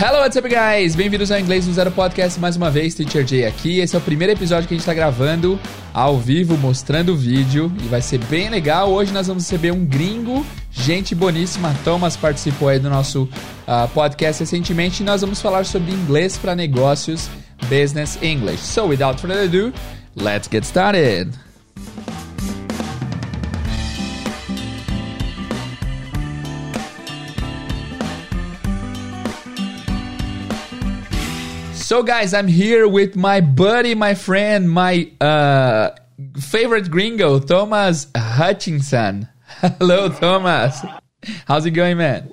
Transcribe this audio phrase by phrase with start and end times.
[0.00, 0.94] Hello, what's up, guys?
[0.94, 3.80] Bem-vindos ao Inglês no Zero Podcast mais uma vez, Teacher Jay aqui.
[3.80, 5.58] Esse é o primeiro episódio que a gente tá gravando
[5.92, 8.92] ao vivo, mostrando o vídeo e vai ser bem legal.
[8.92, 11.74] Hoje nós vamos receber um gringo, gente boníssima.
[11.82, 16.54] Thomas participou aí do nosso uh, podcast recentemente e nós vamos falar sobre inglês para
[16.54, 17.28] negócios,
[17.68, 18.62] business English.
[18.62, 19.74] So, without further ado,
[20.14, 21.36] let's get started.
[31.88, 35.96] So, guys, I'm here with my buddy, my friend, my uh,
[36.38, 39.26] favorite gringo, Thomas Hutchinson.
[39.80, 40.84] Hello, Thomas.
[41.46, 42.30] How's it going, man?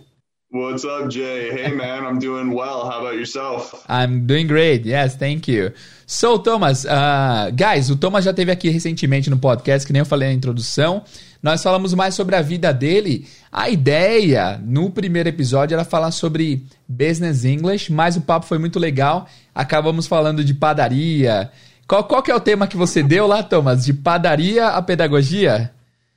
[0.49, 1.52] What's up, Jay?
[1.52, 2.90] Hey, man, I'm doing well.
[2.90, 3.86] How about yourself?
[3.88, 4.84] I'm doing great.
[4.84, 5.72] Yes, thank you.
[6.05, 10.05] So, Thomas, uh, guys, o Thomas já teve aqui recentemente no podcast, que nem eu
[10.05, 11.02] falei na introdução.
[11.45, 13.27] Nós falamos mais sobre a vida dele.
[13.52, 18.79] A ideia no primeiro episódio era falar sobre business English, mas o papo foi muito
[18.79, 19.27] legal.
[19.54, 21.52] Acabamos falando de padaria.
[21.87, 23.85] Qual, qual que é o tema que você deu lá, Thomas?
[23.85, 25.71] De padaria a pedagogia?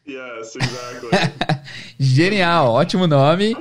[0.09, 1.11] Yes, exactly.
[2.01, 3.55] Genial, ótimo nome.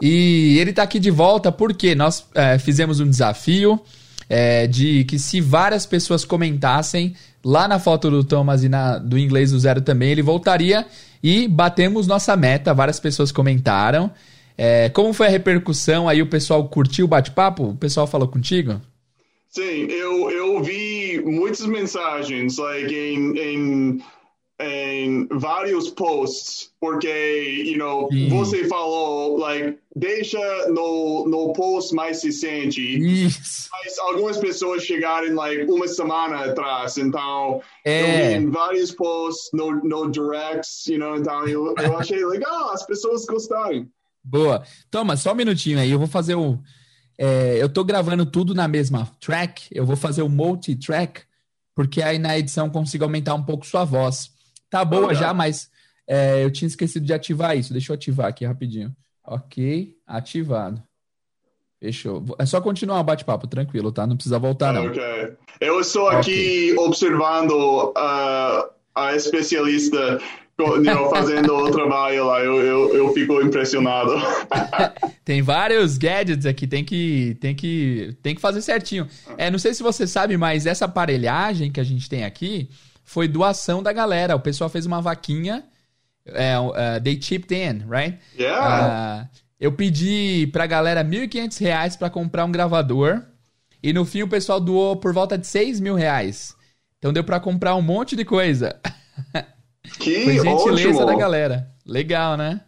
[0.00, 3.80] E ele está aqui de volta porque nós é, fizemos um desafio
[4.28, 7.14] é, de que se várias pessoas comentassem
[7.44, 10.84] lá na foto do Thomas e na, do inglês do zero também, ele voltaria
[11.22, 14.10] e batemos nossa meta, várias pessoas comentaram.
[14.56, 16.08] É, como foi a repercussão?
[16.08, 17.70] Aí o pessoal curtiu o bate-papo?
[17.70, 18.80] O pessoal falou contigo?
[19.48, 24.02] Sim, eu, eu vi muitas mensagens like, em, em,
[24.64, 28.28] em vários posts, porque, you know, Sim.
[28.28, 30.38] você falou, like, deixa
[30.68, 32.80] no, no post mais recente.
[32.80, 33.68] Isso.
[33.72, 38.00] Mas algumas pessoas chegaram, like, uma semana atrás, então é.
[38.00, 42.70] eu vi em vários posts, no, no directs, you know, então eu, eu achei legal,
[42.70, 43.86] as pessoas gostaram.
[44.24, 44.62] Boa.
[44.90, 46.58] Toma, só um minutinho aí, eu vou fazer o...
[47.18, 51.22] É, eu tô gravando tudo na mesma track, eu vou fazer o multi-track,
[51.74, 54.31] porque aí na edição consigo aumentar um pouco sua voz.
[54.72, 55.68] Tá boa oh, já, mas
[56.08, 57.74] é, eu tinha esquecido de ativar isso.
[57.74, 58.90] Deixa eu ativar aqui rapidinho.
[59.22, 60.82] Ok, ativado.
[61.78, 62.24] Fechou.
[62.38, 64.06] É só continuar o bate-papo, tranquilo, tá?
[64.06, 64.86] Não precisa voltar, não.
[64.86, 65.02] Ok.
[65.60, 66.86] Eu estou aqui okay.
[66.86, 67.52] observando
[67.90, 70.18] uh, a especialista
[71.10, 74.14] fazendo o trabalho lá, eu, eu, eu fico impressionado.
[75.22, 79.06] tem vários gadgets aqui, tem que, tem que, tem que fazer certinho.
[79.36, 82.70] É, não sei se você sabe, mas essa aparelhagem que a gente tem aqui
[83.12, 84.34] foi doação da galera.
[84.34, 85.62] O pessoal fez uma vaquinha,
[86.26, 88.18] uh, they chipped in, right?
[88.38, 89.28] Yeah.
[89.30, 93.22] Uh, eu pedi pra galera R$ 1.500 para comprar um gravador
[93.82, 96.56] e no fim o pessoal doou por volta de 6 mil reais.
[96.98, 98.80] Então deu para comprar um monte de coisa.
[99.98, 101.06] Que Foi gentileza ótimo.
[101.06, 101.70] da galera.
[101.84, 102.62] Legal, né?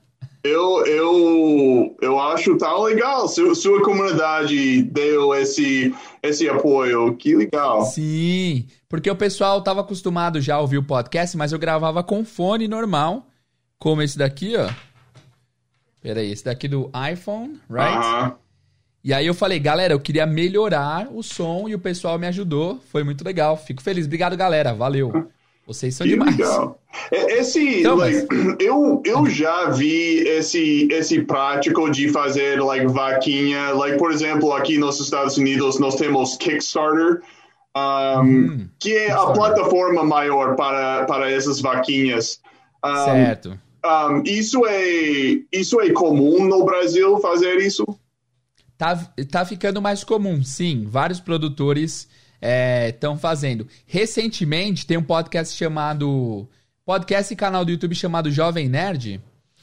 [0.44, 3.26] Eu, eu, eu acho tá legal.
[3.26, 7.16] Sua, sua comunidade deu esse, esse apoio.
[7.16, 7.86] Que legal.
[7.86, 12.26] Sim, porque o pessoal estava acostumado já a ouvir o podcast, mas eu gravava com
[12.26, 13.26] fone normal,
[13.78, 14.70] como esse daqui, ó.
[16.02, 17.96] Peraí, esse daqui do iPhone, right?
[17.96, 18.34] Uh -huh.
[19.02, 22.80] E aí eu falei, galera, eu queria melhorar o som e o pessoal me ajudou.
[22.90, 23.56] Foi muito legal.
[23.56, 24.04] Fico feliz.
[24.04, 24.74] Obrigado, galera.
[24.74, 25.30] Valeu.
[25.66, 26.36] Vocês são que demais.
[26.36, 26.78] Legal.
[27.10, 28.56] Esse, então, like, mas...
[28.60, 33.70] eu, eu já vi esse, esse prático de fazer like, vaquinha.
[33.70, 37.22] Like, por exemplo, aqui nos Estados Unidos nós temos Kickstarter,
[37.76, 42.40] um, hum, que é a plataforma maior para, para essas vaquinhas.
[42.84, 43.58] Um, certo.
[43.84, 47.84] Um, isso, é, isso é comum no Brasil fazer isso?
[48.76, 48.96] Tá,
[49.30, 50.86] tá ficando mais comum, sim.
[50.86, 52.08] Vários produtores
[52.88, 53.66] estão é, fazendo.
[53.86, 56.48] Recentemente tem um podcast chamado.
[56.84, 59.20] Podcast e canal do YouTube chamado Jovem Nerd.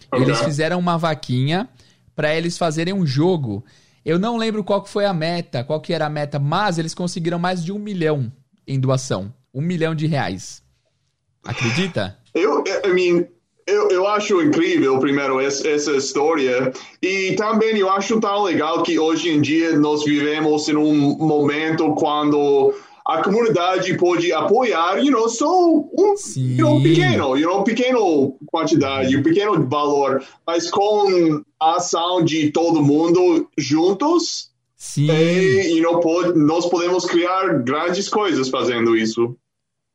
[0.07, 0.25] Okay.
[0.25, 1.69] Eles fizeram uma vaquinha
[2.15, 3.63] para eles fazerem um jogo.
[4.03, 6.95] Eu não lembro qual que foi a meta, qual que era a meta, mas eles
[6.95, 8.31] conseguiram mais de um milhão
[8.67, 9.31] em doação.
[9.53, 10.63] Um milhão de reais.
[11.43, 12.17] Acredita?
[12.33, 13.27] Eu, I mean,
[13.71, 16.72] eu, eu acho incrível, primeiro, essa, essa história.
[17.01, 21.93] E também eu acho tão legal que hoje em dia nós vivemos em um momento
[21.96, 22.73] quando
[23.05, 29.17] a comunidade pode apoiar, you know, só um, you know, pequeno, you know, pequeno quantidade,
[29.17, 34.51] um pequeno valor, mas com a ação de todo mundo juntos,
[34.81, 35.11] Sim.
[35.11, 39.37] E, you know, pode, nós podemos criar grandes coisas fazendo isso.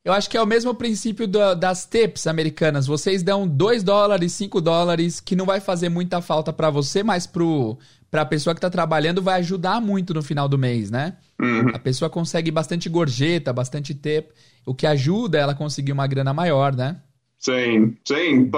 [0.07, 2.87] Eu acho que é o mesmo princípio das tips americanas.
[2.87, 7.27] Vocês dão 2 dólares, 5 dólares, que não vai fazer muita falta para você, mas
[7.27, 7.77] pro,
[8.09, 11.17] pra pessoa que tá trabalhando vai ajudar muito no final do mês, né?
[11.37, 11.71] Uhum.
[11.73, 14.29] A pessoa consegue bastante gorjeta, bastante tip,
[14.65, 17.01] o que ajuda ela a conseguir uma grana maior, né?
[17.37, 18.49] Sim, sim.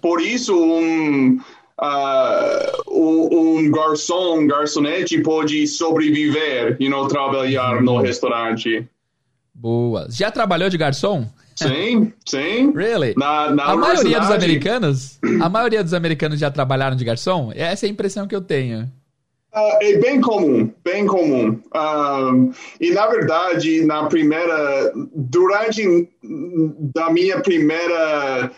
[0.00, 1.38] Por isso, um,
[1.78, 8.88] uh, um garçom, um garçonete pode sobreviver e não trabalhar no restaurante.
[9.58, 10.06] Boa.
[10.10, 11.26] Já trabalhou de garçom?
[11.56, 12.70] Sim, sim.
[12.72, 13.14] Really?
[13.16, 17.50] Na, na a maioria dos americanos, a maioria dos americanos já trabalharam de garçom?
[17.54, 18.82] Essa é a impressão que eu tenho.
[19.54, 21.58] Uh, é bem comum, bem comum.
[21.74, 26.10] Um, e na verdade, na primeira, durante
[26.94, 28.52] da minha primeira,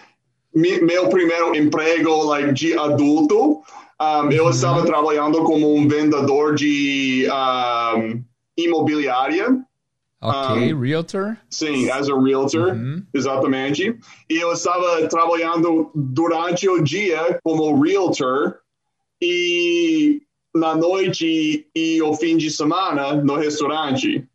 [0.52, 3.62] meu primeiro emprego like, de adulto,
[4.00, 4.50] um, eu uhum.
[4.50, 7.28] estava trabalhando como um vendedor de
[7.96, 8.20] um,
[8.56, 9.67] imobiliária.
[10.20, 11.36] Ok, um, realtor.
[11.48, 13.02] Sim, as a realtor, uhum.
[13.14, 13.96] exatamente.
[14.28, 18.56] E eu estava trabalhando durante o dia como realtor
[19.22, 20.20] e
[20.54, 24.26] na noite e o fim de semana no restaurante.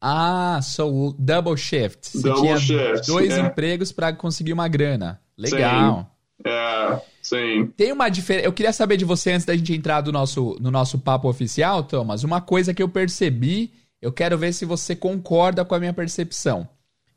[0.00, 2.06] Ah, so double shift.
[2.06, 3.40] Você double tinha shift, dois é.
[3.40, 5.18] empregos para conseguir uma grana.
[5.38, 6.00] Legal.
[6.00, 6.14] Sim.
[6.46, 7.72] É, sim.
[7.74, 8.46] Tem uma diferença.
[8.46, 11.82] Eu queria saber de você antes da gente entrar do nosso, no nosso papo oficial,
[11.82, 12.22] Thomas.
[12.22, 13.72] Uma coisa que eu percebi
[14.04, 16.68] eu quero ver se você concorda com a minha percepção.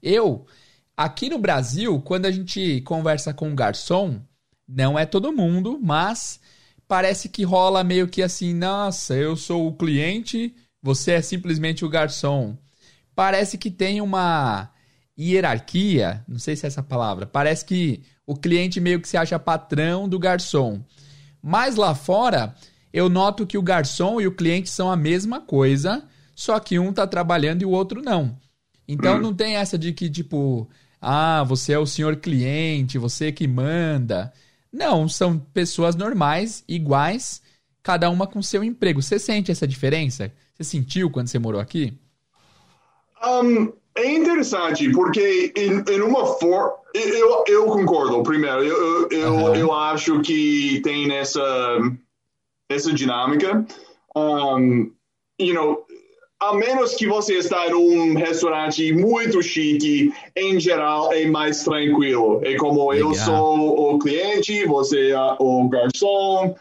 [0.02, 0.46] Eu,
[0.96, 4.22] aqui no Brasil, quando a gente conversa com um garçom,
[4.66, 6.40] não é todo mundo, mas
[6.88, 11.90] parece que rola meio que assim: nossa, eu sou o cliente, você é simplesmente o
[11.90, 12.58] garçom.
[13.14, 14.72] Parece que tem uma
[15.20, 19.38] hierarquia, não sei se é essa palavra, parece que o cliente meio que se acha
[19.38, 20.82] patrão do garçom.
[21.42, 22.56] Mas lá fora,
[22.94, 26.08] eu noto que o garçom e o cliente são a mesma coisa
[26.38, 28.38] só que um tá trabalhando e o outro não.
[28.88, 30.70] Então não tem essa de que, tipo,
[31.02, 34.32] ah, você é o senhor cliente, você que manda.
[34.72, 37.42] Não, são pessoas normais, iguais,
[37.82, 39.02] cada uma com seu emprego.
[39.02, 40.32] Você sente essa diferença?
[40.54, 41.98] Você sentiu quando você morou aqui?
[43.26, 46.76] Um, é interessante, porque em, em uma forma.
[46.94, 48.64] Eu, eu concordo, primeiro.
[48.64, 49.56] Eu, eu, uhum.
[49.56, 51.80] eu acho que tem essa,
[52.70, 53.66] essa dinâmica.
[54.16, 54.92] Um,
[55.40, 55.87] you know,
[56.40, 62.42] a menos que você está em um restaurante muito chique, em geral é mais tranquilo.
[62.44, 63.10] É como Legal.
[63.10, 66.56] eu sou o cliente, você é o garçom,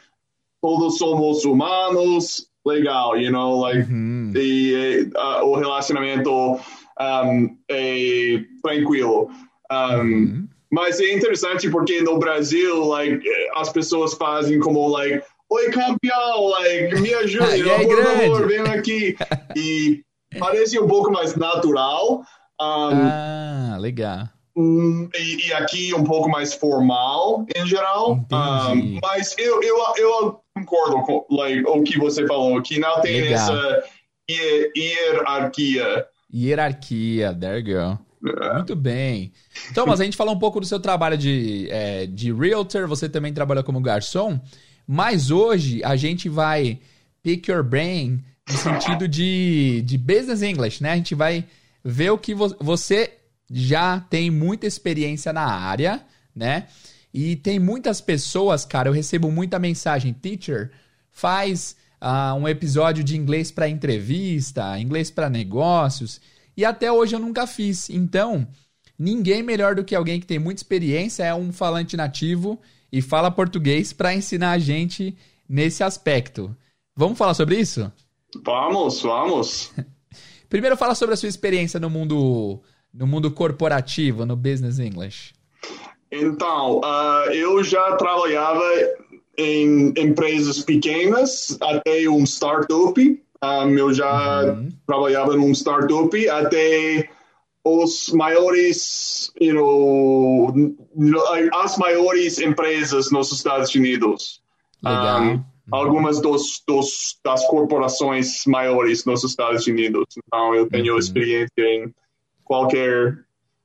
[0.62, 2.48] todos somos humanos.
[2.64, 4.32] Legal, you know, like, uhum.
[4.34, 6.58] e, uh, o relacionamento
[7.00, 9.30] um, é tranquilo.
[9.70, 10.48] Um, uhum.
[10.72, 13.22] Mas é interessante porque no Brasil, like,
[13.54, 19.16] as pessoas fazem como, like, Oi, campeão, like, me ajude, aí, por favor, vem aqui.
[19.54, 20.02] E
[20.38, 22.22] parece um pouco mais natural.
[22.60, 24.28] Um, ah, legal.
[24.56, 28.14] Um, e, e, aqui um pouco mais formal, em geral.
[28.14, 33.20] Um, mas eu, eu, eu concordo com like, o que você falou, que não tem
[33.20, 33.34] legal.
[33.34, 33.84] essa
[34.28, 36.06] hierarquia.
[36.34, 38.06] Hierarquia, there you go.
[38.42, 38.54] É.
[38.54, 39.32] Muito bem.
[39.70, 43.08] Então, mas a gente falou um pouco do seu trabalho de, é, de realtor, você
[43.08, 44.40] também trabalha como garçom.
[44.86, 46.78] Mas hoje a gente vai
[47.22, 50.92] pick your brain no sentido de, de business English, né?
[50.92, 51.44] A gente vai
[51.84, 53.12] ver o que vo você
[53.50, 56.04] já tem muita experiência na área,
[56.34, 56.66] né?
[57.12, 60.70] E tem muitas pessoas, cara, eu recebo muita mensagem, teacher,
[61.10, 66.20] faz uh, um episódio de inglês para entrevista, inglês para negócios,
[66.56, 67.88] e até hoje eu nunca fiz.
[67.88, 68.46] Então,
[68.98, 72.60] ninguém melhor do que alguém que tem muita experiência, é um falante nativo
[72.92, 75.16] e fala português para ensinar a gente
[75.48, 76.54] nesse aspecto.
[76.94, 77.90] Vamos falar sobre isso?
[78.44, 79.72] Vamos, vamos.
[80.48, 82.60] Primeiro fala sobre a sua experiência no mundo
[82.92, 85.34] no mundo corporativo, no business English.
[86.10, 88.64] Então, uh, eu já trabalhava
[89.36, 93.22] em empresas pequenas até um startup.
[93.44, 94.68] Um, eu já uhum.
[94.86, 97.08] trabalhava num startup até
[97.66, 100.54] os maiores, you know,
[101.52, 104.40] as maiores empresas nos Estados Unidos.
[104.84, 105.22] Legal.
[105.22, 110.06] Um, algumas dos, dos, das corporações maiores nos Estados Unidos.
[110.16, 110.98] Então, eu tenho uhum.
[111.00, 111.92] experiência em
[112.44, 113.18] qualquer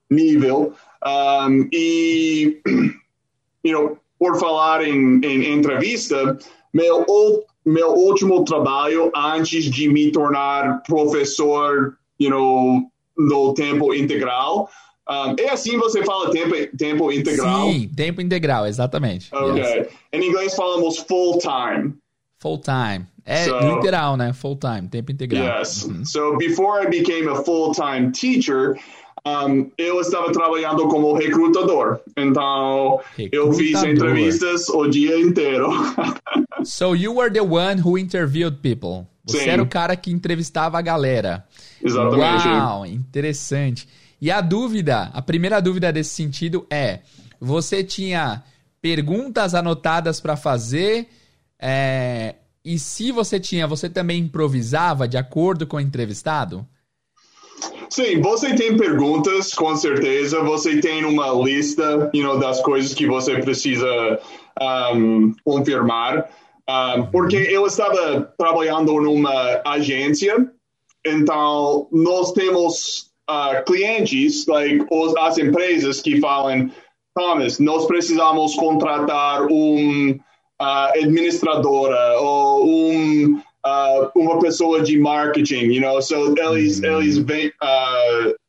[0.09, 0.73] nível.
[1.05, 2.59] Um, e,
[3.63, 6.39] you know, por falar em, em entrevista,
[6.73, 7.05] meu,
[7.63, 12.91] meu último trabalho antes de me tornar professor, you know,
[13.27, 14.69] no tempo integral.
[15.09, 17.71] Um, é assim você fala tempo, tempo integral?
[17.71, 19.29] Sim, tempo integral, exatamente.
[19.33, 19.61] Ok.
[19.61, 19.87] Yes.
[20.13, 21.93] Em inglês falamos full time.
[22.39, 23.05] Full time.
[23.25, 24.33] É so, literal, né?
[24.33, 25.59] Full time, tempo integral.
[25.59, 25.83] Yes.
[25.83, 26.05] Uhum.
[26.05, 28.77] So before I became a full time teacher,
[29.25, 31.99] um, eu estava trabalhando como recrutador.
[32.17, 33.47] Então, recrutador.
[33.47, 35.69] eu fiz entrevistas o dia inteiro.
[36.63, 39.07] so you were the one who interviewed people.
[39.25, 39.49] Você Sim.
[39.49, 41.45] era o cara que entrevistava a galera.
[41.83, 42.47] Exatamente.
[42.47, 43.87] Uau, interessante.
[44.19, 46.99] E a dúvida, a primeira dúvida desse sentido é:
[47.39, 48.43] você tinha
[48.81, 51.07] perguntas anotadas para fazer.
[51.59, 56.65] É, e se você tinha, você também improvisava de acordo com o entrevistado?
[57.89, 60.41] Sim, você tem perguntas, com certeza.
[60.41, 64.19] Você tem uma lista you know, das coisas que você precisa
[64.95, 66.29] um, confirmar.
[66.71, 70.49] Um, porque eu estava trabalhando numa agência,
[71.05, 76.71] então nós temos uh, clientes, like, os, as empresas que falam,
[77.13, 85.81] Thomas, nós precisamos contratar um uh, administradora ou um uh, uma pessoa de marketing, you
[85.81, 86.85] know, so eles, mm.
[86.85, 87.51] eles, vem,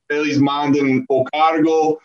[0.08, 1.98] eles mandam o cargo,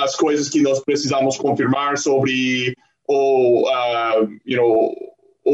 [0.00, 2.74] as coisas que nós precisamos confirmar sobre
[3.08, 4.94] o, uh, you know,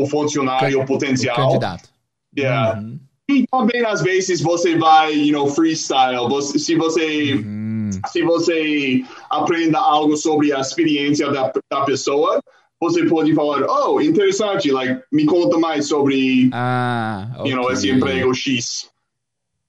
[0.03, 1.37] o funcionário o potencial.
[1.37, 1.89] O candidato.
[2.37, 2.81] Yeah.
[2.81, 2.99] Uhum.
[3.31, 6.29] E também, às vezes, você vai, you know, freestyle.
[6.29, 7.35] Você, se você...
[7.35, 7.91] Uhum.
[8.09, 12.43] Se você aprenda algo sobre a experiência da, da pessoa,
[12.81, 17.53] você pode falar, oh, interessante, like, me conta mais sobre ah, okay.
[17.53, 18.91] you know, esse emprego X.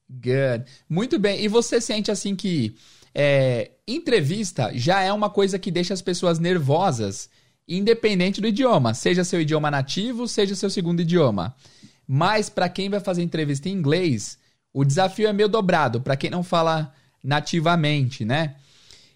[0.09, 0.65] Good.
[0.89, 1.43] Muito bem.
[1.43, 2.75] E você sente assim que
[3.13, 7.29] é, entrevista já é uma coisa que deixa as pessoas nervosas,
[7.67, 11.55] independente do idioma, seja seu idioma nativo, seja seu segundo idioma.
[12.07, 14.37] Mas para quem vai fazer entrevista em inglês,
[14.73, 16.93] o desafio é meio dobrado, para quem não fala
[17.23, 18.55] nativamente, né?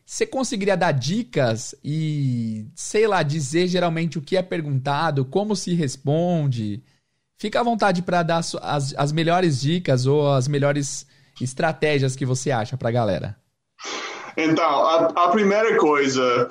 [0.06, 5.76] Você conseguiria dar dicas e, sei lá, dizer geralmente o que é perguntado, como se
[5.76, 6.82] responde?
[7.38, 11.06] Fica à vontade para dar as, as melhores dicas ou as melhores
[11.40, 13.38] estratégias que você acha para a galera.
[14.40, 16.50] Então, a, a primeira coisa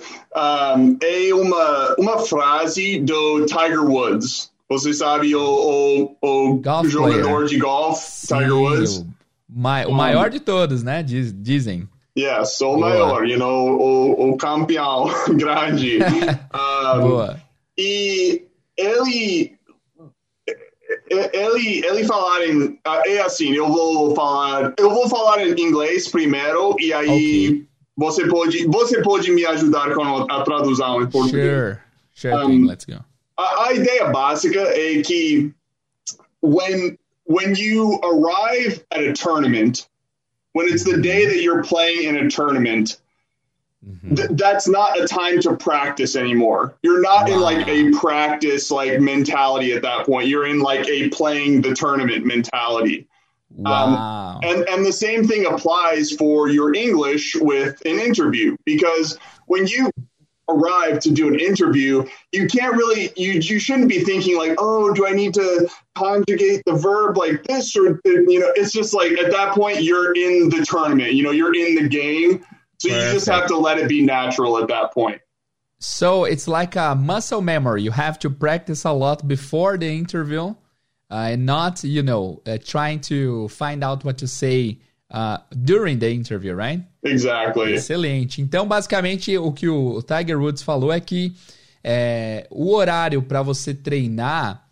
[0.76, 4.50] um, é uma, uma frase do Tiger Woods.
[4.68, 7.46] Você sabe o, o, o jogador player.
[7.46, 8.98] de golfe, Tiger Woods?
[8.98, 9.06] O,
[9.48, 11.02] mai, o maior de todos, né?
[11.02, 11.88] Diz, dizem.
[12.18, 15.98] Yeah, sou o maior, you know, o, o campeão grande.
[16.02, 17.40] Um, Boa.
[17.78, 18.42] E
[18.76, 19.56] ele
[21.10, 26.76] ele ele falar em é assim eu vou falar eu vou falar em inglês primeiro
[26.78, 27.67] e aí okay.
[27.98, 30.02] Você pode você pode me ajudar com
[30.32, 31.78] a tradução em português sure
[32.14, 32.64] sure um, thing.
[32.64, 33.04] let's go
[33.36, 35.52] a, a, ideia básica é que
[36.40, 39.86] when when you arrive at a tournament
[40.58, 43.00] when it's the day that you're playing in a tournament,
[43.86, 44.14] mm-hmm.
[44.14, 46.74] th- that's not a time to practice anymore.
[46.82, 47.34] You're not wow.
[47.34, 50.26] in like a practice like mentality at that point.
[50.26, 53.06] You're in like a playing the tournament mentality.
[53.56, 54.34] Um, wow.
[54.36, 59.66] Um, and and the same thing applies for your English with an interview because when
[59.66, 59.90] you
[60.48, 64.92] arrive to do an interview, you can't really you you shouldn't be thinking like, oh,
[64.92, 69.12] do I need to conjugate the verb like this or you know, it's just like
[69.12, 72.44] at that point you're in the tournament, you know, you're in the game.
[72.78, 73.06] So Perfect.
[73.06, 75.20] you just have to let it be natural at that point.
[75.80, 77.82] So it's like a muscle memory.
[77.82, 80.54] You have to practice a lot before the interview,
[81.10, 84.78] uh, and not you know uh, trying to find out what to say
[85.10, 86.82] uh, during the interview, right?
[87.02, 87.74] Exactly.
[87.74, 88.40] Excelente.
[88.40, 91.34] Então, basicamente, o que o Tiger Woods falou é que
[91.82, 94.66] é, o horário para você treinar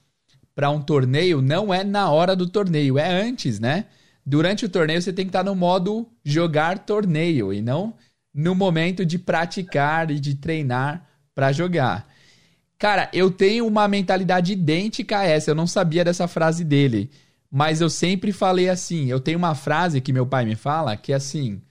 [0.55, 3.87] para um torneio não é na hora do torneio, é antes, né?
[4.25, 7.95] Durante o torneio você tem que estar no modo jogar torneio e não
[8.35, 12.09] no momento de praticar e de treinar para jogar.
[12.79, 17.11] Cara, eu tenho uma mentalidade idêntica a essa, eu não sabia dessa frase dele.
[17.51, 19.07] Mas eu sempre falei assim.
[19.07, 21.63] Eu tenho uma frase que meu pai me fala que é assim.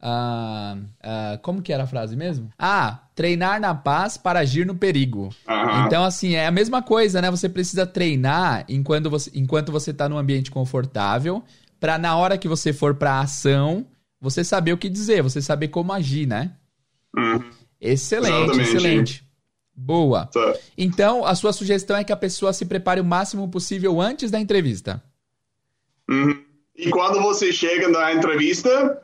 [0.00, 2.50] Uh, uh, como que era a frase mesmo?
[2.58, 5.30] Ah, treinar na paz para agir no perigo.
[5.48, 5.86] Uhum.
[5.86, 7.30] Então, assim, é a mesma coisa, né?
[7.30, 11.42] Você precisa treinar enquanto você, enquanto você tá num ambiente confortável,
[11.78, 13.86] para na hora que você for pra ação,
[14.20, 16.52] você saber o que dizer, você saber como agir, né?
[17.16, 17.50] Uhum.
[17.80, 18.68] Excelente, Exatamente.
[18.68, 19.31] excelente.
[19.74, 20.26] Boa.
[20.26, 20.54] Tá.
[20.76, 24.38] Então, a sua sugestão é que a pessoa se prepare o máximo possível antes da
[24.38, 25.02] entrevista.
[26.08, 26.44] Uhum.
[26.76, 29.02] E quando você chega na entrevista,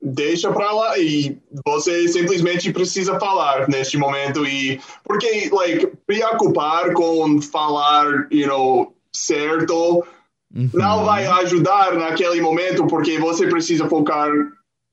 [0.00, 7.40] deixa para lá e você simplesmente precisa falar neste momento e porque like preocupar com
[7.40, 10.04] falar, you know, certo
[10.54, 10.68] uhum.
[10.74, 14.30] não vai ajudar naquele momento porque você precisa focar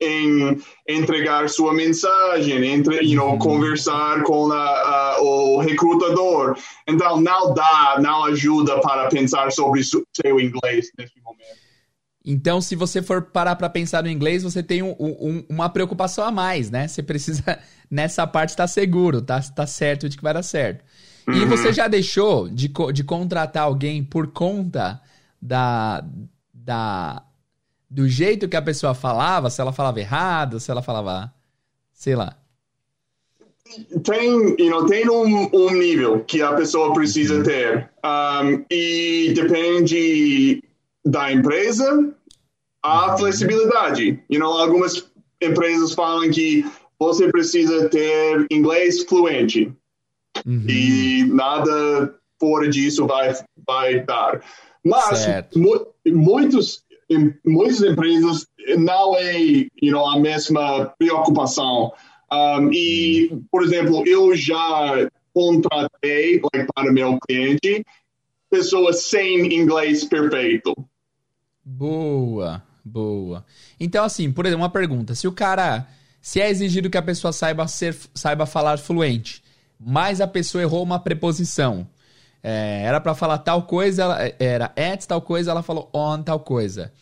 [0.02, 6.56] em entregar sua mensagem, entre, you know, conversar com a, a, o recrutador.
[6.88, 11.62] Então, não dá, não ajuda para pensar sobre seu inglês nesse momento.
[12.24, 16.24] Então, se você for parar para pensar no inglês, você tem um, um, uma preocupação
[16.24, 16.86] a mais, né?
[16.86, 17.58] Você precisa,
[17.90, 20.84] nessa parte, estar tá seguro, tá, tá certo de que vai dar certo.
[21.26, 21.34] Uhum.
[21.34, 25.00] E você já deixou de, de contratar alguém por conta
[25.40, 26.04] da,
[26.52, 27.22] da
[27.92, 31.30] do jeito que a pessoa falava, se ela falava errado, se ela falava,
[31.92, 32.34] sei lá.
[34.02, 37.42] tem, you know, tem um, um nível que a pessoa precisa uhum.
[37.42, 37.90] ter.
[38.02, 40.62] Um, e depende
[41.04, 42.14] da empresa,
[42.82, 43.18] a uhum.
[43.18, 44.22] flexibilidade.
[44.30, 45.06] You know, algumas
[45.42, 46.64] empresas falam que
[46.98, 49.70] você precisa ter inglês fluente.
[50.46, 50.64] Uhum.
[50.66, 53.34] E nada fora disso vai,
[53.66, 54.40] vai dar.
[54.82, 56.81] Mas mu muitos,
[57.44, 58.46] muitas empresas
[58.78, 61.92] não é you know, a mesma preocupação.
[62.32, 67.84] Um, e, por exemplo, eu já contratei like, para meu cliente
[68.50, 70.74] pessoas sem inglês perfeito.
[71.64, 73.44] Boa, boa.
[73.78, 75.86] Então, assim, por exemplo, uma pergunta: se o cara,
[76.20, 79.42] se é exigido que a pessoa saiba ser, saiba falar fluente,
[79.80, 81.86] mas a pessoa errou uma preposição,
[82.42, 86.40] é, era para falar tal coisa, ela, era at tal coisa, ela falou on tal
[86.40, 86.92] coisa.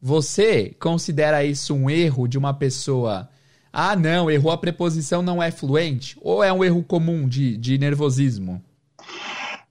[0.00, 3.28] Você considera isso um erro de uma pessoa
[3.76, 6.16] ah, não, errou a preposição, não é fluente?
[6.20, 8.62] Ou é um erro comum de, de nervosismo?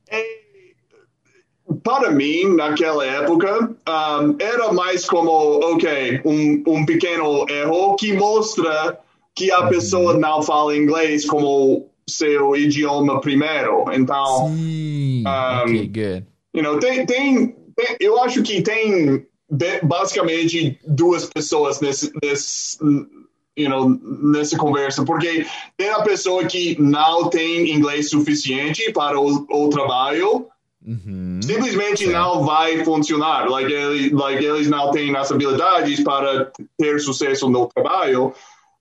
[0.09, 0.21] É,
[1.81, 8.99] para mim, naquela época, um, era mais como, ok, um, um pequeno erro que mostra
[9.33, 13.85] que a pessoa não fala inglês como seu idioma primeiro.
[13.93, 15.23] Então, Sim.
[15.25, 16.25] Um, ok, good.
[16.53, 19.25] You know, tem, tem, tem, eu acho que tem
[19.83, 22.77] basicamente duas pessoas nesse, nesse
[23.57, 23.89] you know,
[24.31, 25.45] nessa conversa, porque
[25.77, 30.47] tem a pessoa que não tem inglês suficiente para o, o trabalho,
[30.85, 31.39] uhum.
[31.41, 33.49] simplesmente não vai funcionar.
[33.49, 38.33] Like, ele, like, eles não têm as habilidades para ter sucesso no trabalho.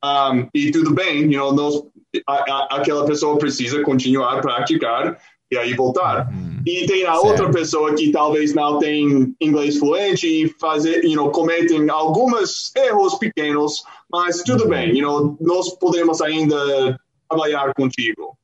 [0.04, 1.80] Um, e tudo bem, you know, nós,
[2.26, 5.18] a, a, aquela pessoa precisa continuar a praticar
[5.50, 6.28] e aí voltar.
[6.28, 6.62] Uhum.
[6.66, 7.26] E tem a certo.
[7.26, 13.14] outra pessoa que talvez não tem inglês fluente e fazer, you know, cometem alguns erros
[13.16, 14.70] pequenos, mas tudo uhum.
[14.70, 18.36] bem, you know, nós podemos ainda trabalhar contigo.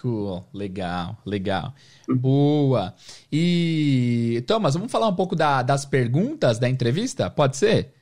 [0.00, 1.74] Cool, legal, legal.
[2.08, 2.94] Boa.
[3.32, 7.28] E, Thomas, vamos falar um pouco da, das perguntas da entrevista?
[7.28, 7.92] Pode ser?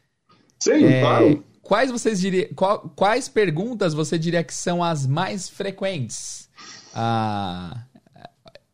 [0.60, 1.44] Sim, é, claro.
[1.66, 6.48] Quais, vocês diria, qual, quais perguntas você diria que são as mais frequentes?
[6.94, 7.82] Ah,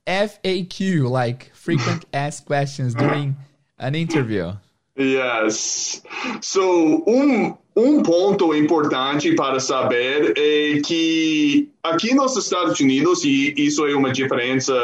[0.07, 3.35] FAQ, like frequent asked questions during
[3.79, 4.53] an interview.
[4.99, 6.03] Yes.
[6.43, 13.87] So, um, um ponto importante para saber é que aqui nos Estados Unidos, e isso
[13.87, 14.75] é uma diferença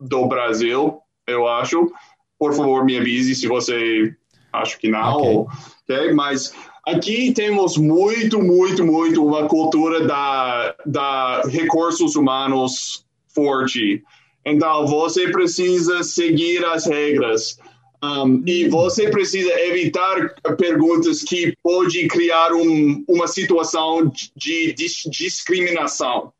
[0.00, 1.92] do Brasil, eu acho,
[2.36, 4.12] por favor me avise se você
[4.52, 5.96] acha que não, okay.
[5.96, 6.12] okay?
[6.12, 6.52] mas
[6.86, 14.02] aqui temos muito, muito, muito uma cultura da, da recursos humanos forte.
[14.44, 17.58] Então, você precisa seguir as regras.
[18.02, 24.74] Um, e você precisa evitar perguntas que pode criar um, uma situação de
[25.10, 26.32] discriminação.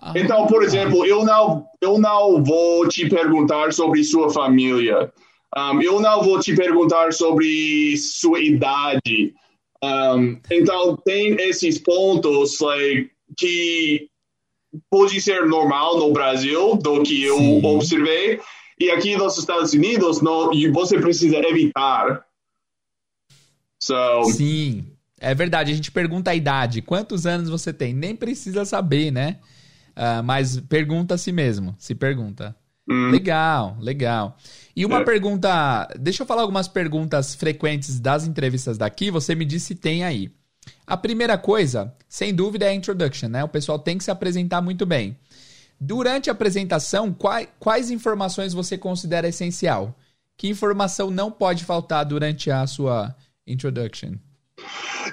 [0.00, 0.12] Ah.
[0.16, 5.12] Então, por exemplo, eu não, eu não vou te perguntar sobre sua família.
[5.56, 9.34] Um, eu não vou te perguntar sobre sua idade.
[9.84, 14.08] Um, então, tem esses pontos like, que
[14.90, 17.66] pode ser normal no Brasil, do que eu Sim.
[17.66, 18.40] observei,
[18.78, 22.24] e aqui nos Estados Unidos no, você precisa evitar.
[23.82, 24.24] So...
[24.32, 24.86] Sim,
[25.20, 25.72] é verdade.
[25.72, 27.92] A gente pergunta a idade, quantos anos você tem?
[27.92, 29.38] Nem precisa saber, né?
[29.90, 32.56] Uh, mas pergunta a si mesmo, se pergunta.
[32.88, 33.10] Hum.
[33.10, 34.36] Legal, legal.
[34.74, 35.04] E uma é.
[35.04, 40.04] pergunta, deixa eu falar algumas perguntas frequentes das entrevistas daqui, você me diz se tem
[40.04, 40.32] aí.
[40.86, 43.42] A primeira coisa, sem dúvida, é a introduction, né?
[43.44, 45.16] O pessoal tem que se apresentar muito bem.
[45.80, 49.96] Durante a apresentação, quais, quais informações você considera essencial?
[50.36, 53.14] Que informação não pode faltar durante a sua
[53.46, 54.14] introduction?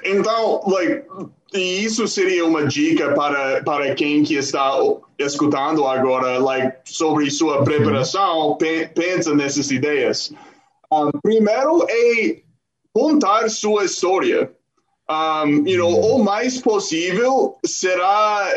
[0.04, 1.04] Então, like,
[1.52, 4.72] isso seria uma dica para, para quem que está
[5.18, 7.64] escutando agora, like, sobre sua uhum.
[7.64, 10.32] preparação, pe pensa nessas ideias.
[10.92, 12.40] Um, primeiro é
[12.92, 14.50] contar sua história
[15.10, 18.48] um, you know, o mais possível será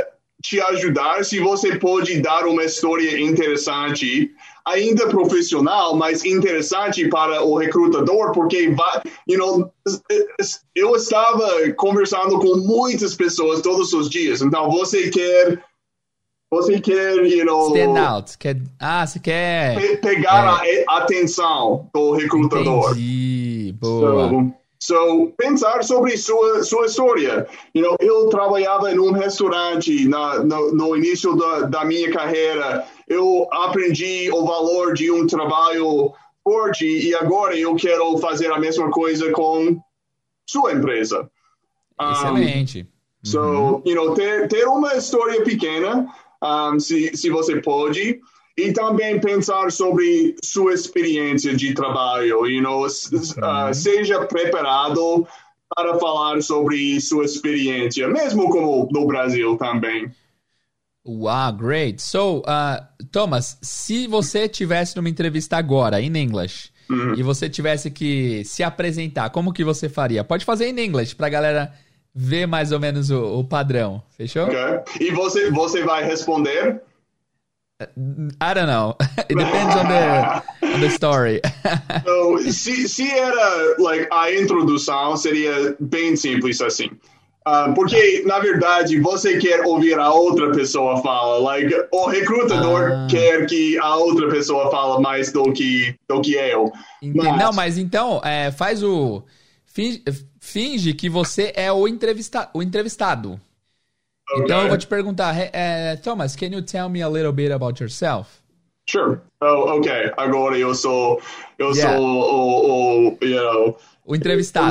[0.41, 4.31] te ajudar se você pode dar uma história interessante,
[4.67, 9.71] ainda profissional, mas interessante para o recrutador, porque vai, you know,
[10.75, 11.47] eu estava
[11.77, 15.61] conversando com muitas pessoas todos os dias, então você quer
[16.51, 20.85] você quer, you know, stand out, quer, ah, você quer pe pegar é.
[20.87, 22.91] a atenção do recrutador.
[22.91, 23.75] Entendi.
[23.79, 24.29] Boa.
[24.29, 27.47] So, So, pensar sobre sua, sua história.
[27.73, 32.85] You know, eu trabalhava em um restaurante na, no, no início da, da minha carreira.
[33.07, 36.13] Eu aprendi o valor de um trabalho
[36.43, 39.81] forte e agora eu quero fazer a mesma coisa com
[40.45, 41.29] sua empresa.
[41.99, 42.87] Excelente.
[43.23, 43.81] So, uhum.
[43.85, 46.07] you know, ter, ter uma história pequena,
[46.43, 48.19] um, se, se você pode,
[48.57, 52.85] e também pensar sobre sua experiência de trabalho, you know, uhum.
[52.87, 55.25] uh, seja preparado
[55.75, 60.11] para falar sobre sua experiência, mesmo como no Brasil também.
[61.05, 62.01] Wow, great.
[62.01, 67.13] So, uh, Thomas, se você tivesse numa entrevista agora, em inglês, uhum.
[67.15, 70.23] e você tivesse que se apresentar, como que você faria?
[70.23, 71.73] Pode fazer em inglês para a galera
[72.15, 74.45] ver mais ou menos o, o padrão, fechou?
[74.45, 75.07] Okay.
[75.07, 76.81] E você, você vai responder?
[78.39, 78.95] I don't know.
[79.17, 80.43] It depends on the,
[80.75, 81.41] on the story.
[82.05, 86.89] so, se, se era like a introdução seria bem simples assim.
[87.45, 91.39] Uh, porque, na verdade, você quer ouvir a outra pessoa falar.
[91.39, 93.07] Like, o recrutador ah.
[93.09, 96.71] quer que a outra pessoa fale mais do que, do que eu.
[97.01, 97.37] Mas...
[97.37, 99.23] Não, mas então, é, faz o...
[99.65, 100.03] Finge,
[100.39, 103.39] finge, que você é o, entrevista, o entrevistado.
[104.31, 104.43] Okay.
[104.43, 107.81] Então, eu vou te perguntar, uh, Thomas, can you tell me a little bit about
[107.81, 108.43] yourself?
[108.89, 109.21] Sure.
[109.41, 110.11] Oh, ok.
[110.17, 111.21] Agora eu sou,
[111.57, 111.97] eu yeah.
[111.97, 114.67] sou o, o, you know, o entrevistado.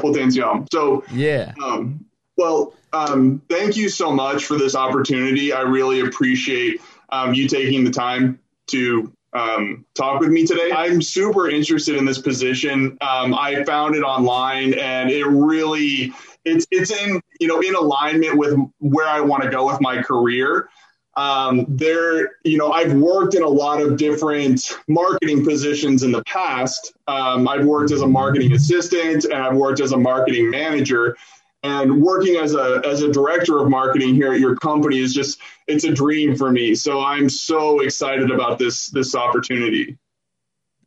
[0.00, 0.66] Potencial.
[0.72, 1.52] So, yeah.
[1.62, 2.04] Um,
[2.36, 5.52] well, um, thank you so much for this opportunity.
[5.52, 6.80] I really appreciate
[7.10, 10.70] um, you taking the time to um, talk with me today.
[10.74, 12.98] I'm super interested in this position.
[13.00, 16.12] Um, I found it online, and it really
[16.44, 20.02] it's it's in you know in alignment with where I want to go with my
[20.02, 20.68] career.
[21.14, 26.24] Um, there, you know, I've worked in a lot of different marketing positions in the
[26.24, 26.94] past.
[27.06, 31.16] Um, I've worked as a marketing assistant and I've worked as a marketing manager.
[31.64, 35.38] And working as a as a director of marketing here at your company is just
[35.68, 36.74] it's a dream for me.
[36.74, 39.96] So I'm so excited about this this opportunity.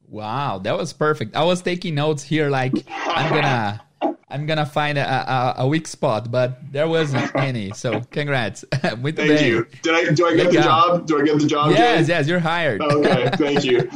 [0.05, 1.33] Wow, that was perfect.
[1.33, 3.84] I was taking notes here, like I'm gonna
[4.35, 7.71] I'm gonna find a, a, a, weak spot, but there wasn't any.
[7.73, 8.65] So congrats.
[8.97, 9.47] Muito thank bem.
[9.47, 9.65] you.
[9.81, 10.51] Did I do I get Legal.
[10.51, 11.07] the job?
[11.07, 11.71] Do I get the job?
[11.71, 12.81] Yes, yes, you're hired.
[12.81, 13.89] Okay, thank you.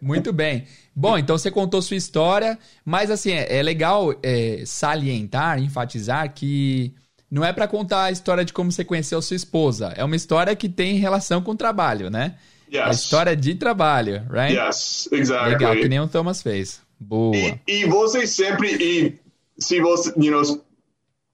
[0.00, 0.64] Muito bem.
[0.94, 6.94] Bom, então você contou sua história, mas assim, é, é legal é, salientar, enfatizar que
[7.28, 9.92] não é para contar a história de como você conheceu sua esposa.
[9.96, 12.36] É uma história que tem relação com o trabalho, né?
[12.72, 12.86] Yes.
[12.86, 14.56] É história de trabalho, right?
[14.56, 15.50] Yes, exactly.
[15.50, 16.80] Legal, que nem o Thomas fez.
[17.00, 17.36] Boa.
[17.36, 19.27] E, e você sempre, e
[19.58, 20.42] se você, you know,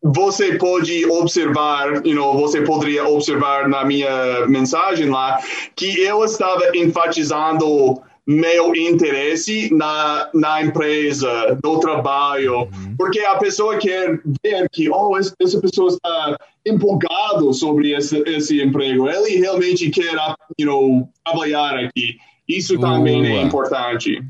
[0.03, 5.39] você pode observar, you know, você poderia observar na minha mensagem lá
[5.75, 12.95] que eu estava enfatizando meu interesse na, na empresa, no trabalho, uhum.
[12.97, 19.09] porque a pessoa quer ver que, oh, essa pessoa está empolgado sobre esse, esse emprego,
[19.09, 20.17] ele realmente quer,
[20.59, 22.17] you know, trabalhar aqui.
[22.49, 24.23] Isso também é importante.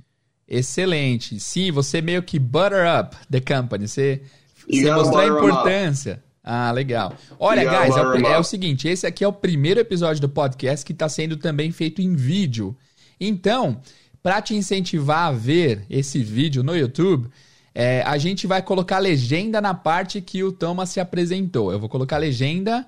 [0.49, 1.41] Excelente.
[1.41, 3.89] Sim, você meio que butter up the company.
[3.89, 4.23] Você,
[4.69, 6.23] você mostrou a importância.
[6.43, 7.15] Ah, legal.
[7.39, 10.93] Olha, guys, é, é o seguinte: esse aqui é o primeiro episódio do podcast que
[10.93, 12.77] está sendo também feito em vídeo.
[13.19, 13.81] Então,
[14.23, 17.29] para te incentivar a ver esse vídeo no YouTube,
[17.75, 21.73] é, a gente vai colocar legenda na parte que o Thomas se apresentou.
[21.73, 22.87] Eu vou colocar legenda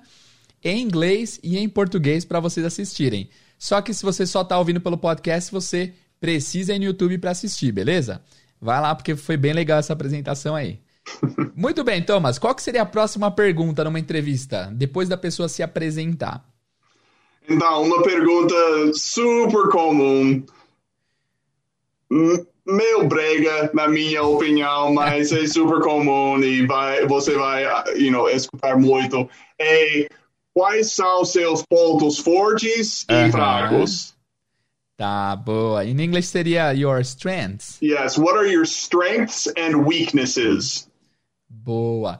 [0.63, 3.29] em inglês e em português para vocês assistirem.
[3.57, 7.31] Só que se você só está ouvindo pelo podcast, você precisa ir no YouTube para
[7.31, 8.21] assistir, beleza?
[8.59, 10.79] Vai lá porque foi bem legal essa apresentação aí.
[11.55, 12.37] Muito bem, Thomas.
[12.37, 16.43] Qual que seria a próxima pergunta numa entrevista, depois da pessoa se apresentar?
[17.49, 18.55] Então, uma pergunta
[18.93, 20.43] super comum,
[22.65, 27.63] meio brega, na minha opinião, mas é super comum e vai, você vai
[27.95, 29.29] you know, escutar muito.
[29.59, 30.09] É,
[30.53, 33.31] quais são seus pontos fortes e uh -huh.
[33.31, 34.16] fracos?
[34.97, 35.85] Tá, boa.
[35.85, 37.79] Em inglês seria your strengths.
[37.83, 40.89] Yes, what are your strengths and weaknesses?
[41.47, 42.19] Boa.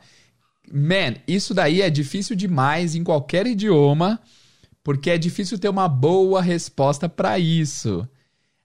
[0.72, 4.20] Man, isso daí é difícil demais em qualquer idioma,
[4.84, 8.08] porque é difícil ter uma boa resposta para isso.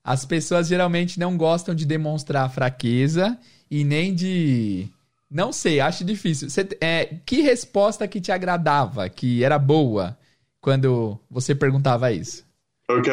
[0.05, 3.39] As pessoas geralmente não gostam de demonstrar fraqueza
[3.71, 4.91] e nem de.
[5.31, 6.51] Não sei, acho difícil.
[6.51, 10.19] Você, é, que resposta que te agradava, que era boa,
[10.61, 12.45] quando você perguntava isso?
[12.91, 13.11] Ok.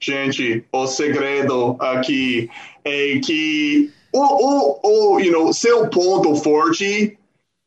[0.00, 2.50] Gente, o segredo aqui
[2.84, 4.80] é que o, o,
[5.14, 7.18] o you know, seu ponto forte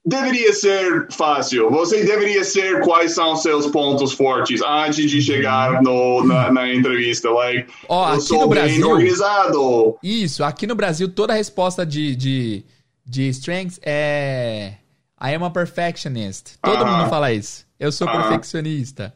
[0.08, 1.70] deveria ser fácil.
[1.70, 7.30] Você deveria ser quais são seus pontos fortes antes de chegar no, na, na entrevista.
[7.30, 9.98] Like, oh, eu sou bem Brasil, organizado.
[10.02, 12.64] Isso, aqui no Brasil, toda a resposta de, de,
[13.06, 14.76] de strengths é
[15.22, 16.58] I am a perfectionist.
[16.62, 16.98] Todo uh -huh.
[16.98, 17.66] mundo fala isso.
[17.78, 18.22] Eu sou uh -huh.
[18.22, 19.14] perfeccionista.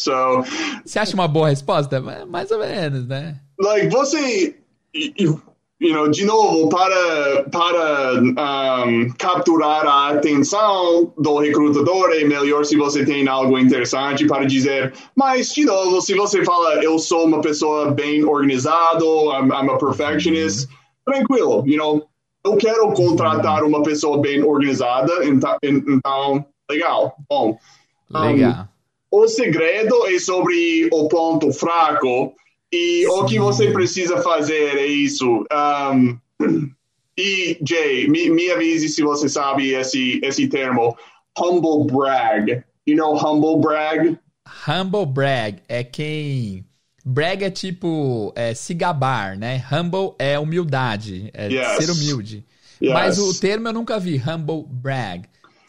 [0.00, 0.44] So,
[0.84, 2.00] você acha uma boa resposta?
[2.26, 3.36] Mais ou menos, né?
[3.58, 4.56] Like, você.
[5.80, 8.14] you know, de novo, para, para
[8.86, 14.92] um, capturar a atenção do recrutador, é melhor se você tem algo interessante para dizer.
[15.16, 19.78] Mas, de novo, se você fala, eu sou uma pessoa bem organizada, I'm, I'm a
[19.78, 20.68] perfectionist,
[21.04, 22.06] tranquilo, you know,
[22.44, 27.58] eu quero contratar uma pessoa bem organizada, então, então legal, bom.
[28.10, 28.68] Legal.
[29.10, 32.32] O segredo é sobre o ponto fraco
[32.72, 33.08] e Sim.
[33.08, 35.44] o que você precisa fazer é isso.
[35.52, 36.18] Um,
[37.18, 40.96] e, Jay, me, me avise se você sabe esse, esse termo.
[41.38, 42.62] Humble brag.
[42.86, 44.18] You know humble brag?
[44.66, 46.64] Humble brag é quem.
[47.04, 49.64] Brag é tipo é, se gabar, né?
[49.72, 51.76] Humble é humildade, é yes.
[51.76, 52.44] ser humilde.
[52.82, 52.92] Yes.
[52.92, 55.24] Mas o termo eu nunca vi, humble brag.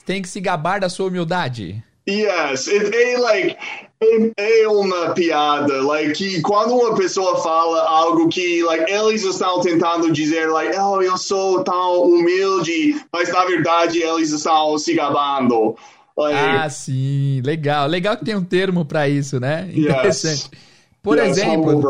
[0.06, 1.84] Tem que se gabar da sua humildade.
[2.08, 3.58] Yes, it, it like
[4.02, 9.62] é, é uma piada, like, que quando uma pessoa fala algo que, like, eles estão
[9.62, 15.76] tentando dizer, like, oh, eu sou tão humilde, mas na verdade eles estão se gabando.
[16.18, 17.88] Like, ah, sim, legal.
[17.88, 19.70] Legal que tem um termo para isso, né?
[19.72, 20.50] Interessante.
[20.52, 20.72] Yes.
[21.02, 21.82] Por yes, exemplo,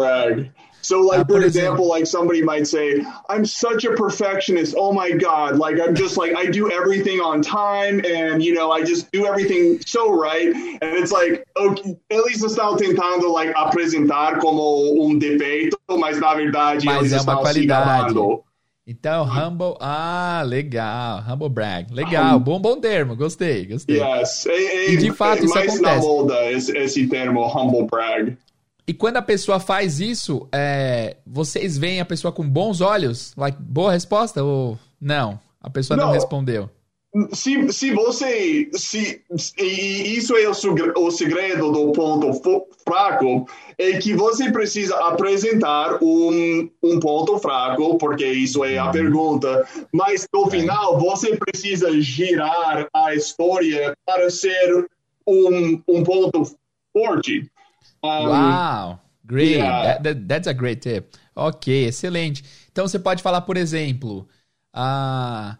[0.91, 4.75] So, like, uh, for example, like somebody might say, I'm such a perfectionist.
[4.77, 5.56] Oh my God.
[5.56, 9.25] Like, I'm just like, I do everything on time and, you know, I just do
[9.25, 10.47] everything so right.
[10.54, 16.86] And it's like, okay, eles estão tentando, like, apresentar como um defeito, mas na verdade
[16.86, 18.13] mas eles é estão qualidade.
[18.86, 24.01] Então, humble, ah, legal, humble brag, legal, bom, bom termo, gostei, gostei.
[24.01, 25.82] Yes, e, e de fato isso acontece.
[25.82, 28.38] na moda esse, esse termo humble brag.
[28.91, 33.34] E quando a pessoa faz isso, é, vocês veem a pessoa com bons olhos?
[33.38, 35.39] Like, boa resposta ou não?
[35.62, 36.69] A pessoa não, não respondeu.
[37.32, 38.69] Se, se você.
[38.73, 39.21] Se,
[39.58, 42.34] e isso é o, o segredo do ponto
[42.86, 48.91] fraco, é que você precisa apresentar um, um ponto fraco, porque isso é a uhum.
[48.91, 50.51] pergunta, mas no é.
[50.51, 54.86] final você precisa girar a história para ser
[55.25, 56.43] um, um ponto
[56.91, 57.49] forte.
[58.04, 59.58] Wow, great.
[59.58, 59.84] Yeah.
[59.84, 61.16] That, that, that's a great tip.
[61.36, 62.44] Ok, excelente.
[62.72, 64.28] Então você pode falar, por exemplo,
[64.76, 65.56] uh,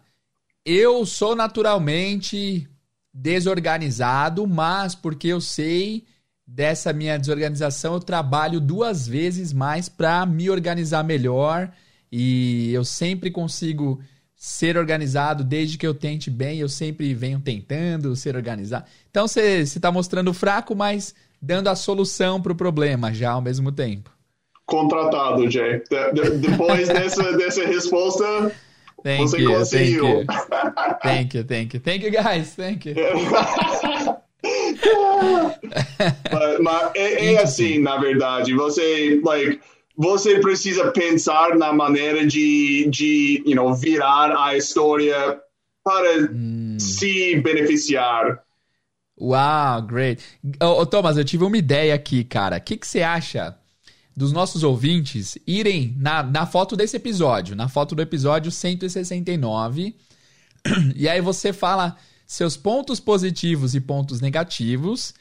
[0.64, 2.68] eu sou naturalmente
[3.12, 6.04] desorganizado, mas porque eu sei
[6.46, 11.72] dessa minha desorganização, eu trabalho duas vezes mais para me organizar melhor
[12.10, 14.00] e eu sempre consigo
[14.36, 18.86] ser organizado desde que eu tente bem, eu sempre venho tentando ser organizado.
[19.10, 23.72] Então você está mostrando fraco, mas dando a solução para o problema já ao mesmo
[23.72, 24.10] tempo.
[24.64, 25.82] Contratado, Jay.
[25.90, 28.54] De, de, depois dessa, dessa resposta,
[29.02, 30.24] thank você you, conseguiu.
[31.02, 31.44] Thank you.
[31.44, 32.94] thank you, thank you, guys, thank you.
[36.32, 38.54] mas, mas é, é assim, na verdade.
[38.54, 39.60] Você, like,
[39.96, 45.40] você precisa pensar na maneira de, de you know, virar a história
[45.84, 46.76] para hum.
[46.78, 48.42] se beneficiar.
[49.22, 50.20] Uau, great.
[50.60, 52.56] Ô, Thomas, eu tive uma ideia aqui, cara.
[52.56, 53.56] O que, que você acha
[54.16, 59.94] dos nossos ouvintes irem na, na foto desse episódio, na foto do episódio 169,
[60.96, 65.14] e aí você fala seus pontos positivos e pontos negativos,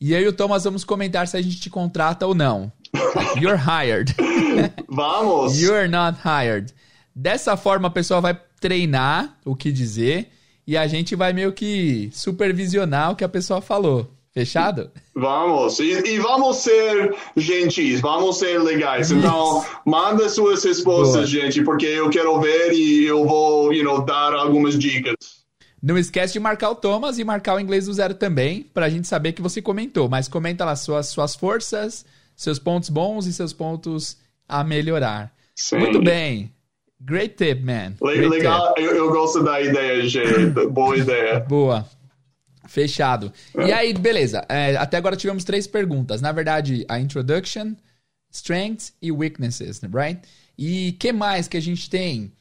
[0.00, 2.70] e aí o Thomas vamos comentar se a gente te contrata ou não.
[3.42, 4.14] You're hired.
[4.88, 5.60] Vamos!
[5.60, 6.72] You're not hired.
[7.14, 10.30] Dessa forma a pessoa vai treinar o que dizer
[10.68, 14.06] e a gente vai meio que supervisionar o que a pessoa falou.
[14.34, 14.90] Fechado?
[15.14, 19.10] Vamos, e, e, vamos ser gentis, vamos ser legais.
[19.10, 21.26] Então, manda suas respostas, Boa.
[21.26, 25.14] gente, porque eu quero ver e eu vou, you know, dar algumas dicas.
[25.82, 28.90] Não esquece de marcar o Thomas e marcar o inglês do zero também, para a
[28.90, 30.06] gente saber que você comentou.
[30.06, 32.04] Mas comenta lá suas, suas forças,
[32.36, 35.32] seus pontos bons e seus pontos a melhorar.
[35.56, 35.78] Sim.
[35.78, 36.52] Muito bem.
[37.00, 37.94] Great tip, man.
[38.00, 38.84] Great Legal, tip.
[38.84, 40.50] Eu, eu, gosto da ideia, gente.
[40.70, 41.40] Boa ideia.
[41.40, 41.88] Boa.
[42.66, 43.32] Fechado.
[43.56, 43.68] É.
[43.68, 44.44] E aí, beleza.
[44.48, 46.20] É, até agora tivemos três perguntas.
[46.20, 47.74] Na verdade, a introduction,
[48.30, 50.20] strengths e weaknesses, right?
[50.56, 52.32] E que mais que a gente tem?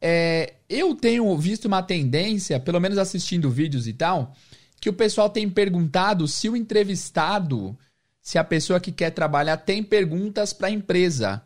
[0.00, 4.34] É, eu tenho visto uma tendência, pelo menos assistindo vídeos e tal,
[4.80, 7.78] que o pessoal tem perguntado se o entrevistado,
[8.20, 11.40] se a pessoa que quer trabalhar tem perguntas para a empresa.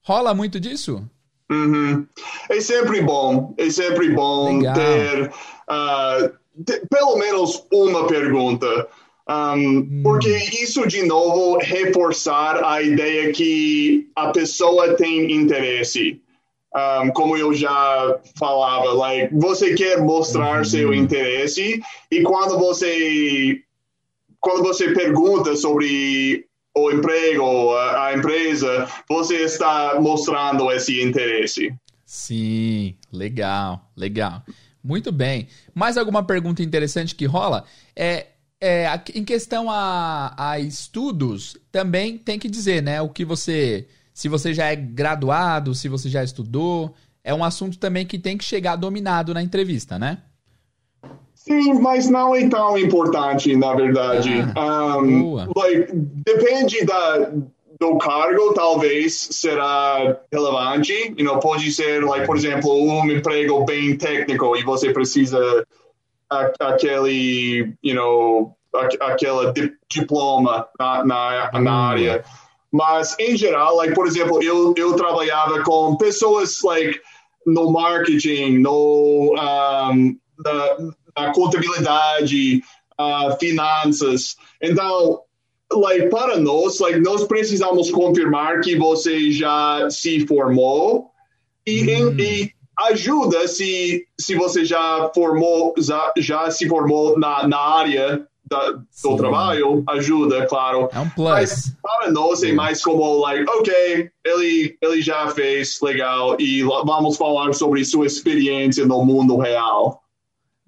[0.00, 1.04] Rola muito disso?
[1.50, 2.06] Uhum.
[2.50, 4.74] É sempre bom, é sempre bom Legal.
[4.74, 8.88] ter, uh, ter, pelo menos uma pergunta.
[9.28, 10.02] Um.
[10.02, 10.30] Porque
[10.62, 16.20] isso, de novo, reforçar a ideia que a pessoa tem interesse.
[16.74, 20.64] Um, como eu já falava, like, você quer mostrar uhum.
[20.64, 21.80] seu interesse
[22.10, 23.62] e quando você
[24.40, 26.47] quando você pergunta sobre
[26.82, 31.74] o emprego, a, empresa, você está mostrando esse interesse.
[32.04, 34.42] Sim, legal, legal.
[34.82, 35.48] Muito bem.
[35.74, 37.64] Mais alguma pergunta interessante que rola?
[37.94, 38.28] É,
[38.60, 43.02] é em questão a, a estudos, também tem que dizer, né?
[43.02, 43.86] O que você.
[44.14, 46.94] Se você já é graduado, se você já estudou.
[47.22, 50.22] É um assunto também que tem que chegar dominado na entrevista, né?
[51.48, 54.30] Sim, mas não é tão importante, na verdade.
[54.54, 57.32] Ah, um, like, depende da,
[57.80, 61.14] do cargo, talvez será relevante.
[61.16, 65.66] You know, pode ser, like, por exemplo, um emprego bem técnico e você precisa
[66.30, 72.24] a, aquele, you know, a, aquele di, diploma na, na, na área.
[72.70, 77.00] Mas, em geral, like, por exemplo, eu, eu trabalhava com pessoas, like,
[77.46, 80.76] no marketing, no, um, na,
[81.20, 82.62] na contabilidade,
[83.00, 84.36] uh, finanças.
[84.60, 85.20] Então,
[85.72, 91.10] like, para nós, like, nós precisamos confirmar que você já se formou
[91.66, 92.16] e, hum.
[92.18, 92.52] e
[92.90, 98.86] ajuda se, se você já formou, já, já se formou na, na área da, do
[98.90, 99.16] Sim.
[99.16, 100.88] trabalho, ajuda, claro.
[100.92, 101.28] É um plus.
[101.28, 107.16] Mas para nós é mais como, like, ok, ele, ele já fez, legal, e vamos
[107.16, 110.02] falar sobre sua experiência no mundo real.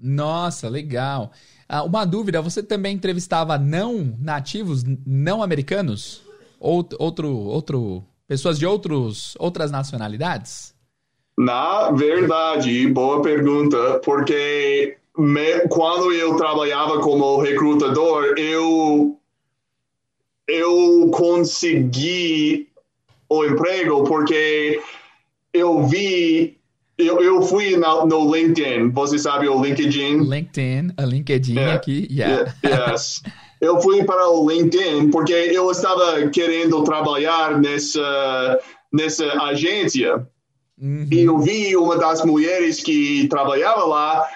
[0.03, 1.33] Nossa, legal.
[1.69, 6.23] Ah, uma dúvida, você também entrevistava não nativos, não americanos?
[6.59, 10.75] Outro, outro, outro, pessoas de outros, outras nacionalidades?
[11.39, 19.17] Na verdade, boa pergunta, porque me, quando eu trabalhava como recrutador, eu
[20.47, 22.69] eu consegui
[23.29, 24.83] o emprego porque
[25.53, 26.60] eu vi
[27.07, 30.19] eu, eu fui no, no LinkedIn, você sabe o LinkedIn?
[30.19, 31.75] LinkedIn, a LinkedIn yeah.
[31.75, 32.55] aqui, yeah.
[32.65, 32.93] yeah.
[32.93, 33.23] Yes.
[33.61, 38.59] eu fui para o LinkedIn porque eu estava querendo trabalhar nessa,
[38.93, 40.27] nessa agência.
[40.81, 41.07] Uhum.
[41.11, 44.27] E eu vi uma das mulheres que trabalhava lá,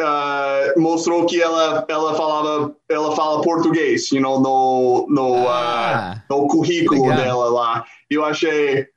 [0.00, 6.34] uh, mostrou que ela, ela falava, ela fala português, you know, no, no, ah, uh,
[6.34, 7.16] no currículo legal.
[7.16, 7.84] dela lá.
[8.10, 8.88] Eu achei,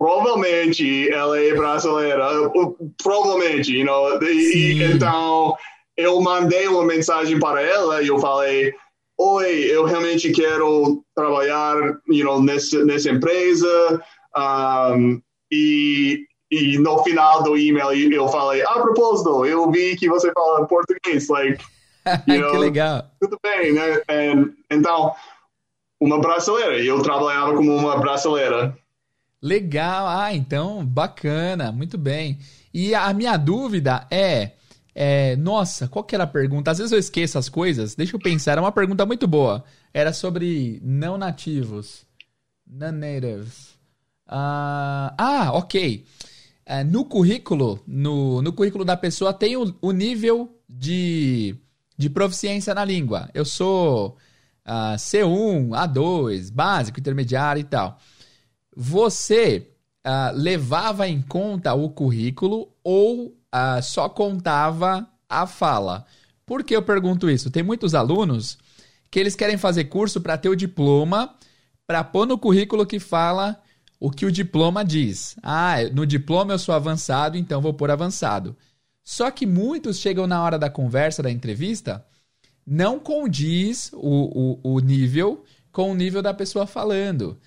[0.00, 2.26] provavelmente ela é brasileira,
[3.02, 5.54] provavelmente, you know, e, então
[5.94, 8.72] eu mandei uma mensagem para ela e eu falei,
[9.18, 11.76] oi, eu realmente quero trabalhar,
[12.08, 14.02] you know, nessa, nessa empresa,
[14.94, 15.20] um,
[15.52, 20.66] e, e no final do e-mail eu falei, a propósito, eu vi que você fala
[20.66, 21.62] português, like,
[22.26, 23.04] you know, que legal.
[23.20, 24.00] Tudo bem, né?
[24.08, 25.12] And, então,
[26.00, 28.74] uma brasileira, eu trabalhava como uma brasileira.
[29.42, 32.38] Legal, ah, então bacana, muito bem.
[32.74, 34.52] E a minha dúvida é,
[34.94, 36.70] é, nossa, qual que era a pergunta?
[36.70, 39.64] Às vezes eu esqueço as coisas, deixa eu pensar, era uma pergunta muito boa.
[39.94, 42.04] Era sobre não nativos,
[42.66, 43.70] non-natives.
[44.28, 46.04] Uh, ah, ok.
[46.66, 51.56] Uh, no currículo, no, no currículo da pessoa tem o, o nível de,
[51.96, 53.30] de proficiência na língua.
[53.32, 54.18] Eu sou
[54.66, 57.98] uh, C1, A2, básico, intermediário e tal
[58.76, 59.68] você
[60.06, 66.06] uh, levava em conta o currículo ou uh, só contava a fala?
[66.46, 67.50] Por que eu pergunto isso?
[67.50, 68.58] Tem muitos alunos
[69.10, 71.34] que eles querem fazer curso para ter o diploma,
[71.86, 73.60] para pôr no currículo que fala
[73.98, 75.36] o que o diploma diz.
[75.42, 78.56] Ah, no diploma eu sou avançado, então vou pôr avançado.
[79.04, 82.04] Só que muitos chegam na hora da conversa, da entrevista,
[82.66, 87.38] não condiz o, o, o nível com o nível da pessoa falando.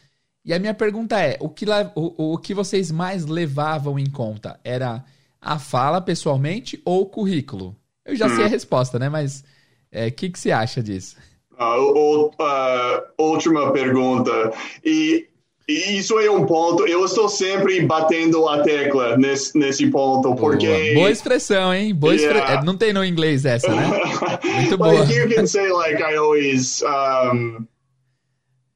[0.45, 4.59] E a minha pergunta é: o que, o, o que vocês mais levavam em conta?
[4.63, 5.03] Era
[5.39, 7.75] a fala pessoalmente ou o currículo?
[8.05, 8.35] Eu já hum.
[8.35, 9.09] sei a resposta, né?
[9.09, 9.43] Mas o
[9.91, 11.15] é, que, que você acha disso?
[11.53, 14.51] Uh, uh, última pergunta.
[14.83, 15.27] E,
[15.67, 16.85] e, isso é um ponto.
[16.85, 20.67] Eu estou sempre batendo a tecla nesse, nesse ponto, porque.
[20.67, 21.95] Boa, boa expressão, hein?
[21.95, 22.39] Boa yeah.
[22.39, 22.57] expre...
[22.57, 23.87] É, não tem no inglês essa, né?
[24.43, 24.93] Muito boa.
[24.93, 26.81] Like you can say, like, I always.
[26.81, 27.65] Um,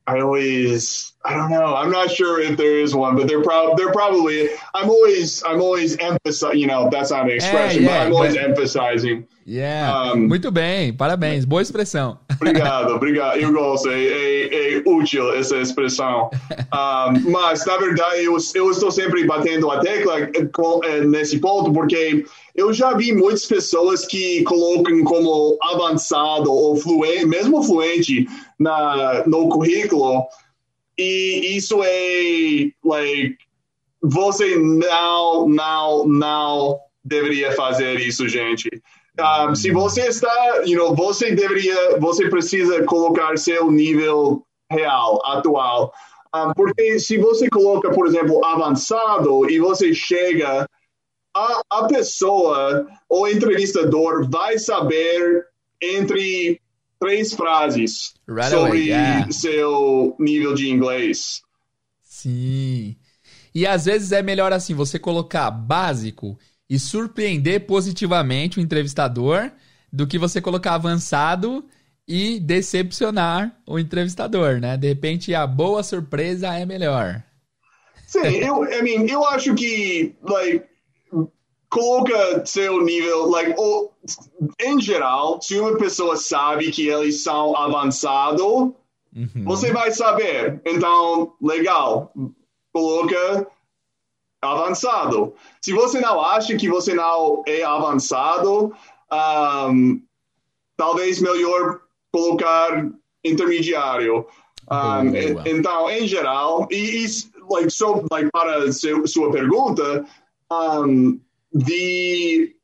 [0.10, 1.76] I always I don't know.
[1.76, 4.48] I'm not sure if there is one, but they're probably they're probably.
[4.74, 6.60] I'm always I'm always emphasizing.
[6.60, 9.28] You know, that's not an expression, yeah, but I'm always but, emphasizing.
[9.46, 10.12] Yeah.
[10.12, 12.18] Um, Muito bem, parabéns, boa expressão.
[12.34, 13.40] Obrigado, obrigado.
[13.40, 16.30] Eu gosto, é, é, é útil essa expressão.
[16.52, 21.72] Um, mas na verdade eu, eu estou sempre batendo a tecla com, é, nesse ponto
[21.72, 22.26] porque
[22.56, 28.28] eu já vi muitas pessoas que colocam como avançado ou fluente, mesmo fluente
[28.60, 30.26] na no currículo
[30.98, 33.38] e isso é, like,
[34.02, 38.70] você não, não, não deveria fazer isso, gente.
[39.20, 45.92] Um, se você está, you know, você deveria, você precisa colocar seu nível real, atual.
[46.36, 50.68] Um, porque se você coloca, por exemplo, avançado e você chega,
[51.36, 55.46] a, a pessoa, o entrevistador vai saber
[55.82, 56.62] entre
[57.00, 59.32] três frases Right sobre away, yeah.
[59.32, 61.42] seu nível de inglês.
[62.04, 62.96] Sim.
[63.54, 66.38] E às vezes é melhor assim, você colocar básico
[66.70, 69.52] e surpreender positivamente o entrevistador
[69.92, 71.66] do que você colocar avançado
[72.08, 74.78] e decepcionar o entrevistador, né?
[74.78, 77.24] De repente a boa surpresa é melhor.
[78.06, 80.64] Sim, eu, I mean, eu acho que, like,
[81.70, 83.90] coloca seu nível, like, o-
[84.62, 88.74] em geral, se uma pessoa sabe que eles são avançado,
[89.16, 89.44] Uhum.
[89.46, 90.62] você vai saber.
[90.66, 92.14] Então, legal,
[92.74, 93.48] coloca
[94.42, 95.34] avançado.
[95.62, 98.74] Se você não acha que você não é avançado,
[99.12, 100.02] um,
[100.78, 101.82] talvez melhor
[102.14, 102.88] colocar
[103.26, 104.26] intermediário.
[104.70, 107.08] Um, e- então, em geral, e, e
[107.50, 110.06] like, so, like, para seu, sua pergunta,
[110.52, 111.20] um,
[111.54, 112.58] de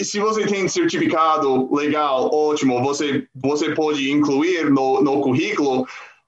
[0.00, 5.86] se você tem certificado legal, ótimo, você, você pode incluir no, no currículo,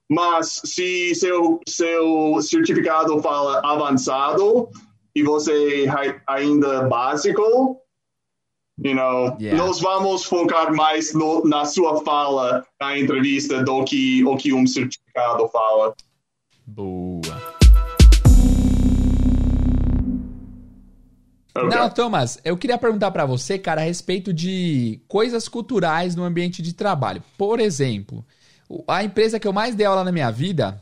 [0.09, 4.69] mas se seu, seu certificado fala avançado
[5.13, 5.85] e você
[6.27, 7.77] ainda básico,
[8.83, 9.57] you know, Yeah.
[9.57, 14.65] nós vamos focar mais no, na sua fala na entrevista do que o que um
[14.65, 15.93] certificado fala.
[16.65, 17.06] Boa.
[21.65, 26.61] Não, Thomas, eu queria perguntar pra você, cara, a respeito de coisas culturais no ambiente
[26.61, 27.23] de trabalho.
[27.37, 28.25] Por exemplo,
[28.87, 30.81] a empresa que eu mais dei aula na minha vida,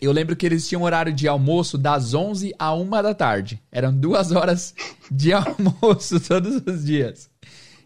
[0.00, 3.62] eu lembro que eles tinham horário de almoço das 11 a 1 da tarde.
[3.70, 4.74] Eram duas horas
[5.10, 7.30] de almoço todos os dias.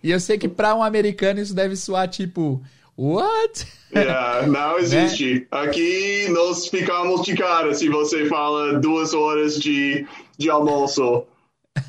[0.03, 2.63] E eu sei que pra um americano isso deve soar tipo,
[2.97, 3.67] what?
[3.95, 5.47] Yeah, não existe.
[5.51, 10.05] Aqui nós ficamos de cara se você fala duas horas de,
[10.37, 11.25] de almoço.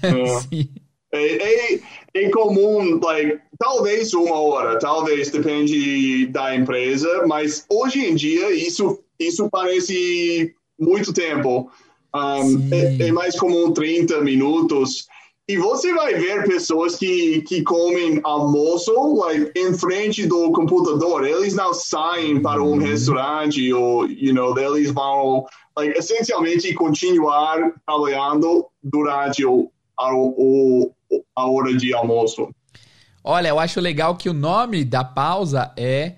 [0.03, 0.67] É.
[1.11, 1.79] É, é,
[2.15, 8.99] é comum, like, talvez uma hora, talvez depende da empresa, mas hoje em dia isso,
[9.17, 11.71] isso parece muito tempo.
[12.13, 15.07] Um, é, é mais comum 30 minutos.
[15.49, 21.25] E você vai ver pessoas que, que comem almoço like, em frente do computador.
[21.25, 25.45] Eles não saem para um restaurante ou, you know, eles vão,
[25.77, 32.49] like, essencialmente, continuar trabalhando durante o, a, hora de almoço.
[33.23, 36.13] Olha, eu acho legal que o nome da pausa é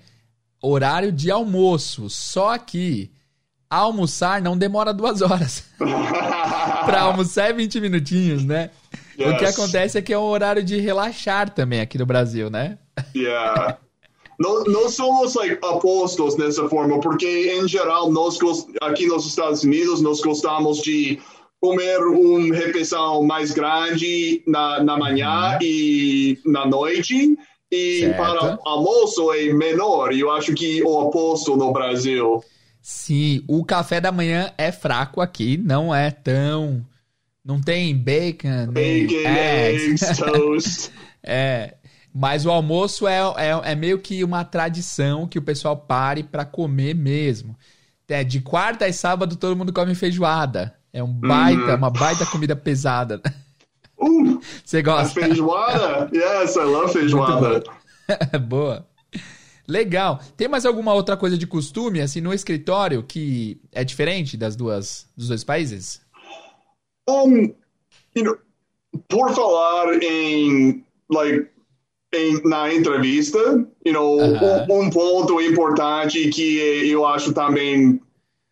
[0.62, 2.08] horário de almoço.
[2.10, 3.10] Só que
[3.68, 5.64] almoçar não demora duas horas.
[6.84, 8.70] pra almoçar é 20 minutinhos, né?
[9.18, 9.58] O que Yes.
[9.58, 12.78] acontece é que é um horário de relaxar também aqui no Brasil, né?
[13.14, 13.78] Yeah.
[14.38, 18.38] Nós, nós somos like, opostos nessa forma, porque em geral nós
[18.80, 21.20] aqui nos Estados Unidos nós gostamos de
[21.60, 27.36] comer uma refeição mais grande na, na manhã e na noite
[27.70, 28.16] e Certo.
[28.16, 30.12] para almoço é menor.
[30.12, 32.42] Eu acho que o oposto no Brasil.
[32.82, 36.84] Sim, o café da manhã é fraco aqui, não é tão.
[37.44, 40.02] Não tem bacon, Bacon, eggs.
[40.04, 40.90] eggs, toast.
[41.22, 41.74] É,
[42.12, 46.44] mas o almoço é, é, é meio que uma tradição que o pessoal pare pra
[46.44, 47.56] comer mesmo.
[48.08, 50.74] É, de quarta e sábado todo mundo come feijoada.
[50.92, 53.20] É um baita, uma baita comida pesada.
[54.02, 55.20] Uh, Você gosta?
[55.20, 56.08] feijoada?
[56.10, 57.62] Yes, I love feijoada.
[58.48, 58.88] Boa.
[59.68, 60.20] Legal.
[60.38, 65.06] Tem mais alguma outra coisa de costume, assim, no escritório que é diferente das duas,
[65.14, 66.00] dos dois países?
[67.06, 67.54] Um,
[68.16, 68.38] you know,
[69.06, 71.48] por falar em, like,
[72.14, 73.38] em, na entrevista,
[73.84, 74.66] you know, Aham.
[74.68, 78.00] um, um ponto importante que eu acho também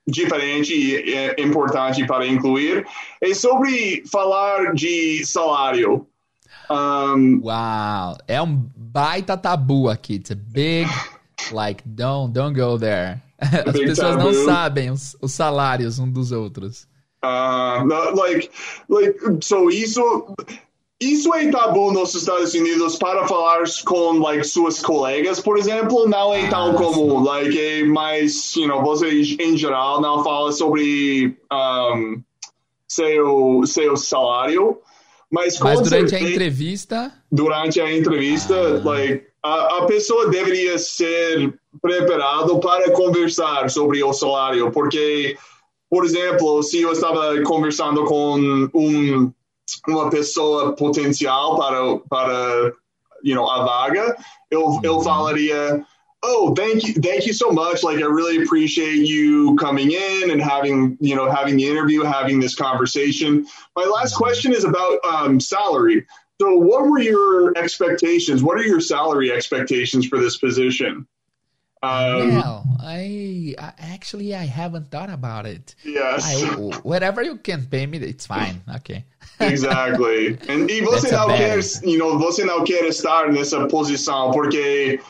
[0.09, 2.87] diferente e é importante para incluir
[3.21, 6.07] é sobre falar de salário.
[6.71, 10.17] Um, Uau, é um baita tabu aqui.
[10.17, 10.89] It's a big,
[11.53, 13.23] like, don't, don't go there.
[13.41, 14.45] As pessoas não tabu.
[14.45, 16.87] sabem os, os salários um dos outros.
[17.25, 17.85] Uh,
[18.15, 18.51] like,
[18.89, 20.35] like, so isso,
[21.01, 26.35] isso é tabu nos Estados Unidos para falar com, like, suas colegas, por exemplo, não
[26.35, 31.37] é tão Ah, comum, like, é mais, you know, você em geral não fala sobre
[31.53, 32.21] um,
[32.89, 34.79] seu, seu salário,
[35.31, 38.89] mas, Mas durante a certeza- entrevista, durante a entrevista, Ah.
[38.89, 45.37] like, a, a pessoa deveria ser preparado para conversar sobre o salário, porque,
[45.89, 49.33] por exemplo, se eu estava conversando com um,
[49.87, 52.73] uma pessoa potencial para, para
[53.23, 54.17] you know, a vaga,
[54.51, 55.85] eu, eu falaria,
[56.21, 57.85] Oh, thank you, thank you so much.
[57.85, 62.41] Like, I really appreciate you coming in and having, you know, having the interview, having
[62.41, 63.47] this conversation.
[63.77, 64.25] My last mm-hmm.
[64.25, 66.05] question is about um, salary.
[66.41, 68.43] So, what were your expectations?
[68.43, 71.07] What are your salary expectations for this position?
[71.83, 75.75] Um, well, I, I, actually I haven't thought about it.
[75.85, 76.25] Yes.
[76.27, 76.45] I,
[76.83, 78.61] whatever you can pay me, it's fine.
[78.77, 79.05] Okay.
[79.41, 80.39] exactly.
[80.49, 85.01] And e você não quer, you know, você não quer estar nessa posição porque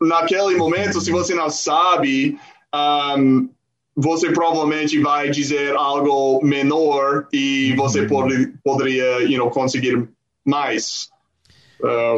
[0.00, 2.38] naquele momento, se você não sabe,
[2.74, 3.48] um,
[3.96, 8.08] você provavelmente vai dizer algo menor e você uhum.
[8.08, 10.08] pode, poderia, you know, conseguir
[10.44, 11.11] mais.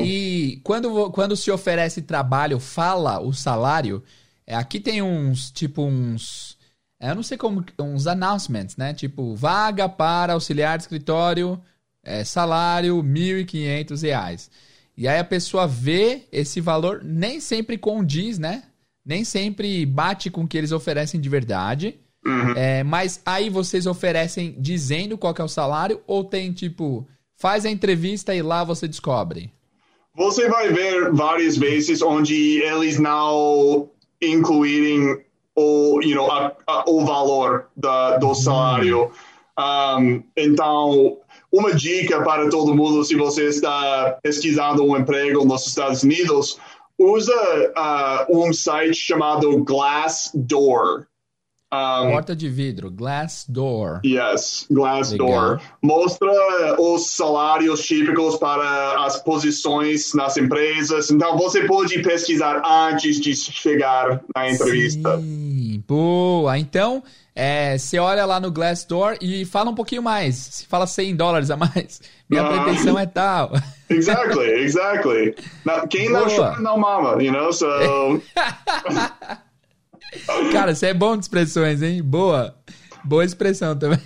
[0.01, 4.03] E quando, quando se oferece trabalho, fala o salário.
[4.47, 6.57] É, aqui tem uns, tipo, uns.
[7.01, 7.65] É, eu não sei como.
[7.79, 8.93] Uns announcements, né?
[8.93, 11.61] Tipo, vaga para auxiliar de escritório,
[12.03, 14.51] é, salário R$ 1.500.
[14.97, 18.65] E aí a pessoa vê esse valor, nem sempre condiz, né?
[19.05, 21.99] Nem sempre bate com o que eles oferecem de verdade.
[22.25, 22.53] Uhum.
[22.57, 27.07] É, mas aí vocês oferecem dizendo qual é o salário ou tem tipo
[27.45, 29.53] Faz a entrevista e lá você descobre.
[30.17, 35.23] Você vai ver várias vezes onde eles não incluírem
[35.55, 38.35] o, you know, a, a, o valor da, do uhum.
[38.35, 39.11] salário.
[39.61, 41.19] Um, então,
[41.53, 46.59] uma dica para todo mundo, se você está pesquisando um emprego nos Estados Unidos,
[46.99, 47.35] usa
[47.77, 51.05] uh, um site chamado Glassdoor.
[51.75, 54.01] Um, Porta de vidro, glass door.
[54.05, 55.29] Yes, glass Legal.
[55.29, 55.61] door.
[55.83, 56.31] Mostra
[56.79, 61.11] os salários típicos para as posições nas empresas.
[61.11, 65.19] Então você pode pesquisar antes de chegar na entrevista.
[65.19, 66.59] Sim, boa.
[66.59, 67.03] Então,
[67.35, 70.37] é, você olha lá no Glassdoor e fala um pouquinho mais.
[70.37, 72.01] Se fala 100 dólares a mais.
[72.29, 73.53] Minha uh, pretensão é tal.
[73.91, 75.35] Exactly, exactly.
[75.65, 76.21] Now, quem boa.
[76.21, 77.53] não chora não mama, you know?
[77.53, 77.67] So.
[80.53, 82.03] Cara, você é bom de expressões, hein?
[82.03, 82.55] Boa.
[83.05, 84.01] Boa expressão também.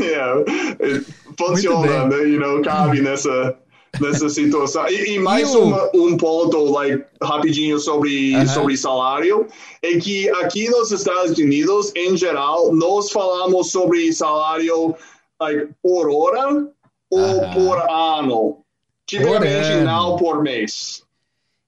[0.00, 0.44] yeah,
[1.38, 2.16] funciona, né?
[2.28, 3.56] You know, cabe nessa,
[4.00, 4.88] nessa situação.
[4.88, 8.48] E, e mais uma, um ponto, like, rapidinho sobre, uh -huh.
[8.48, 9.46] sobre salário,
[9.82, 14.94] é que aqui nos Estados Unidos, em geral, nós falamos sobre salário
[15.40, 16.68] like, por hora
[17.10, 17.54] ou uh -huh.
[17.54, 18.58] por ano.
[19.06, 21.02] Tipicamente por não por mês.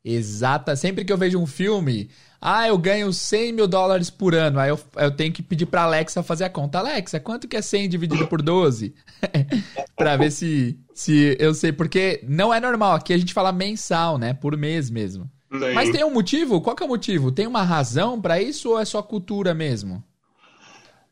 [0.05, 0.77] Exata.
[0.77, 2.11] Sempre que eu vejo um filme,
[2.47, 4.61] ah, eu ganho 100 mil dólares por ano.
[4.61, 6.79] Aí eu, eu tenho que pedir pra Alexa fazer a conta.
[6.79, 8.95] Alexa, quanto que é 100 dividido por 12?
[9.97, 11.73] pra ver se, se eu sei.
[11.73, 12.93] Porque não é normal.
[12.93, 14.35] Aqui a gente fala mensal, né?
[14.35, 15.25] Por mês mesmo.
[15.51, 15.73] Sim.
[15.73, 16.61] Mas tem um motivo?
[16.61, 17.33] Qual que é o motivo?
[17.33, 20.05] Tem uma razão para isso ou é só cultura mesmo?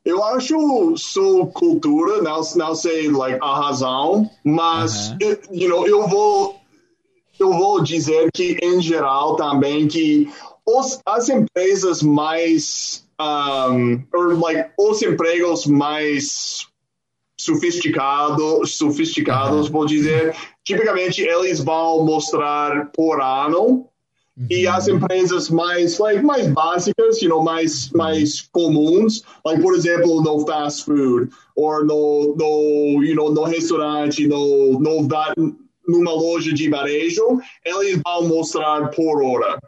[0.05, 5.39] Eu acho só cultura, não, não sei like, a razão, mas uh -huh.
[5.53, 6.61] you know, eu vou
[7.39, 10.29] eu vou dizer que em geral também que
[10.67, 16.67] os, as empresas mais um, or like os empregos mais
[17.39, 20.35] sofisticados, sofisticados, vou dizer,
[20.65, 23.89] tipicamente eles vão mostrar por ano
[24.37, 24.47] Uhum.
[24.51, 30.23] E as empresas mais, like, mais básicas, you know, mais, mais comuns, like, por exemplo,
[30.23, 35.07] no fast food, ou no, no, you know, no restaurante, no, no,
[35.87, 39.59] numa loja de varejo, eles vão mostrar por hora.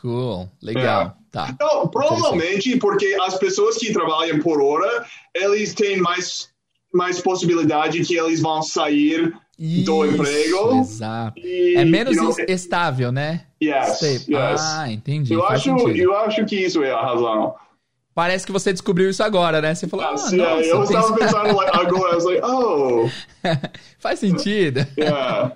[0.00, 1.14] Cool, legal.
[1.16, 1.20] É.
[1.30, 1.48] Tá.
[1.50, 6.48] Então, provavelmente porque as pessoas que trabalham por hora, eles têm mais,
[6.92, 10.80] mais possibilidade que eles vão sair Isso, do emprego.
[10.80, 11.38] Exato.
[11.38, 13.44] E, é menos you know, estável, né?
[13.62, 14.60] Yes, yes.
[14.60, 15.34] Ah, entendi.
[15.34, 17.54] Eu acho, eu acho que isso é a razão.
[18.14, 19.74] Parece que você descobriu isso agora, né?
[19.74, 23.08] Você falou, ah, nossa, yeah, eu estava pensando like, agora, was like, oh.
[24.00, 24.84] Faz sentido.
[24.98, 25.52] Yeah.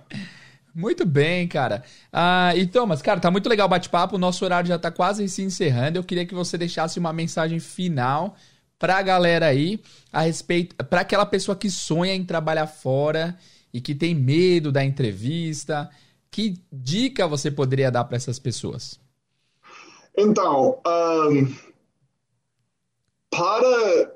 [0.75, 1.85] Muito bem, cara.
[2.13, 4.17] Ah, e Thomas, cara, tá muito legal o bate-papo.
[4.17, 5.99] O nosso horário já tá quase se encerrando.
[5.99, 8.35] Eu queria que você deixasse uma mensagem final
[8.79, 9.81] pra galera aí
[10.13, 10.75] a respeito.
[10.87, 13.39] para aquela pessoa que sonha em trabalhar fora
[13.73, 15.89] e que tem medo da entrevista.
[16.29, 18.99] Que dica você poderia dar para essas pessoas?
[20.19, 21.55] Então, um,
[23.31, 24.13] para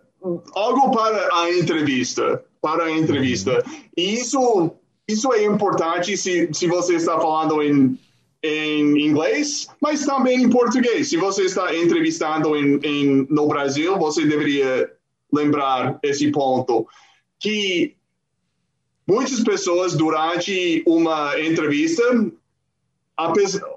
[0.55, 3.53] algo para a entrevista, para a entrevista.
[3.53, 3.83] Uhum.
[3.97, 4.73] Isso
[5.09, 7.99] isso é importante se, se você está falando em,
[8.43, 11.09] em inglês, mas também em português.
[11.09, 14.93] Se você está entrevistando em, em, no Brasil, você deveria
[15.33, 16.87] lembrar esse ponto.
[17.41, 17.97] Que
[19.07, 22.03] muitas pessoas, durante uma entrevista,
[23.17, 23.33] a,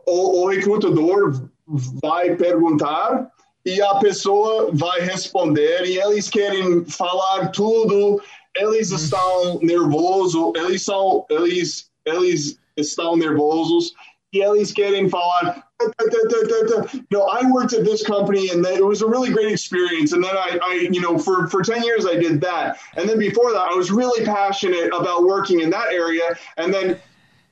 [0.05, 1.47] o, o recrutador
[2.01, 3.31] vai perguntar
[3.65, 8.21] e a pessoa vai responder e eles querem falar tudo
[8.55, 13.93] eles estão nervosos, eles são, eles, eles estão nervosos
[14.33, 15.63] e eles querem falar.
[17.11, 20.13] No, I worked at this company and it was a really great experience.
[20.13, 22.77] And then I, I, you know, for, for 10 years I did that.
[22.95, 26.37] And then before that, I was really passionate about working in that area.
[26.57, 26.99] And then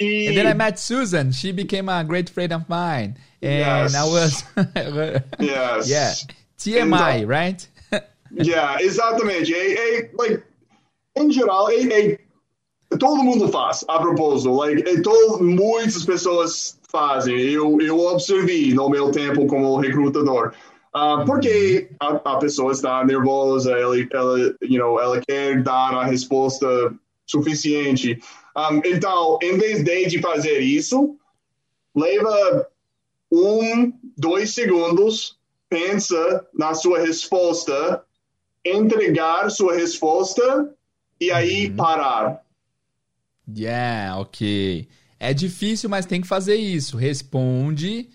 [0.01, 1.31] and then I met Susan.
[1.33, 3.17] She became a great friend of mine.
[3.41, 3.95] And yes.
[3.95, 4.43] I was.
[5.39, 5.89] yes.
[5.89, 6.13] Yeah.
[6.57, 7.67] TMI, uh, right?
[8.31, 9.53] yeah, exatamente.
[9.53, 10.43] É, é, like,
[11.19, 12.19] em geral, é, é,
[12.97, 14.53] todo mundo faz, a propósito.
[14.53, 17.37] Like, é, todo, muitas pessoas fazem.
[17.37, 20.53] Eu, eu observei no meu tempo como recrutador.
[20.95, 26.05] Uh, porque a, a, pessoa está nervosa, ela, ela, you know, ela quer dar a
[26.05, 26.67] resposta
[27.27, 28.19] suficiente.
[28.57, 31.15] Um, então, em vez de fazer isso,
[31.95, 32.67] leva
[33.31, 35.37] um, dois segundos,
[35.69, 38.03] pensa na sua resposta,
[38.65, 40.75] entregar sua resposta
[41.19, 41.75] e aí uhum.
[41.75, 42.41] parar.
[43.47, 44.87] Yeah, ok.
[45.19, 46.95] É difícil, mas tem que fazer isso.
[46.95, 48.09] Responde,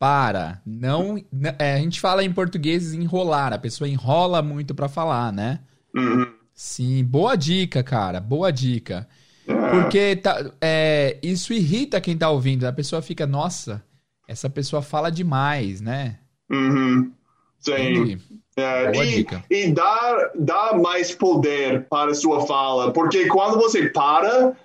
[0.00, 0.62] para.
[0.64, 1.22] Não,
[1.58, 3.52] é, a gente fala em português enrolar.
[3.52, 5.60] A pessoa enrola muito para falar, né?
[5.94, 6.26] Uhum.
[6.54, 8.18] Sim, boa dica, cara.
[8.18, 9.06] Boa dica.
[9.46, 12.64] Porque tá, é, isso irrita quem tá ouvindo.
[12.64, 13.84] A pessoa fica, nossa,
[14.26, 16.18] essa pessoa fala demais, né?
[16.50, 17.12] Uhum.
[17.58, 18.18] Sim.
[18.56, 22.92] É, e, e dá, dá mais poder para a sua fala.
[22.92, 24.56] Porque quando você para,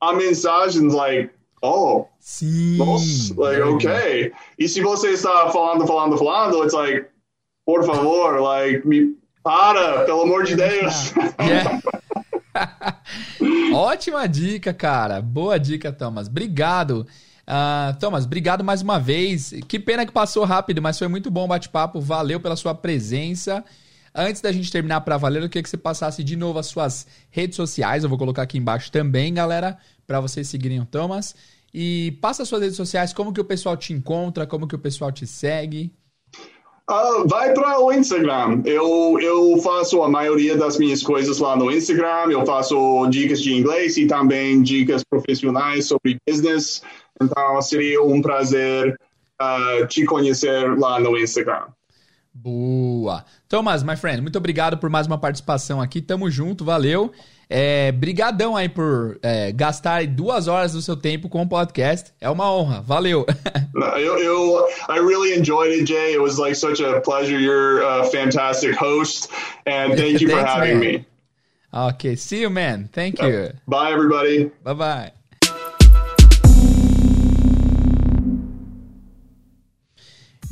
[0.00, 1.30] a mensagem, like,
[1.62, 2.76] oh, Sim.
[2.76, 4.32] Nossa, like, ok.
[4.58, 7.06] E se você está falando, falando, falando, it's like,
[7.64, 11.12] por favor, like, me para, pelo amor de Deus.
[11.40, 11.80] Yeah.
[13.74, 15.20] Ótima dica, cara.
[15.20, 16.28] Boa dica, Thomas.
[16.28, 17.06] Obrigado.
[17.46, 19.52] Uh, Thomas, obrigado mais uma vez.
[19.68, 22.00] Que pena que passou rápido, mas foi muito bom o bate-papo.
[22.00, 23.64] Valeu pela sua presença.
[24.14, 27.06] Antes da gente terminar para valer, eu queria que você passasse de novo as suas
[27.30, 28.04] redes sociais.
[28.04, 29.76] Eu vou colocar aqui embaixo também, galera,
[30.06, 31.34] para vocês seguirem o Thomas.
[31.72, 34.78] E passa as suas redes sociais, como que o pessoal te encontra, como que o
[34.78, 35.92] pessoal te segue.
[36.88, 38.62] Uh, vai para o Instagram.
[38.64, 42.30] Eu, eu faço a maioria das minhas coisas lá no Instagram.
[42.30, 46.82] Eu faço dicas de inglês e também dicas profissionais sobre business.
[47.20, 48.98] Então seria um prazer
[49.40, 51.66] uh, te conhecer lá no Instagram.
[52.32, 53.24] Boa.
[53.48, 56.02] Thomas, my friend, muito obrigado por mais uma participação aqui.
[56.02, 57.12] Tamo junto, valeu.
[57.48, 62.12] É, brigadão aí por é, gastar duas horas do seu tempo com o podcast.
[62.20, 62.80] É uma honra.
[62.80, 63.24] Valeu.
[63.96, 66.14] eu, eu, I really enjoyed it, Jay.
[66.14, 67.38] It was like such a pleasure.
[67.38, 69.30] You're a fantastic host,
[69.66, 70.92] and thank you for having man.
[70.94, 71.06] me.
[71.72, 72.88] Okay, see you, man.
[72.92, 73.52] Thank you.
[73.66, 74.50] Bye, everybody.
[74.64, 75.23] Bye, bye.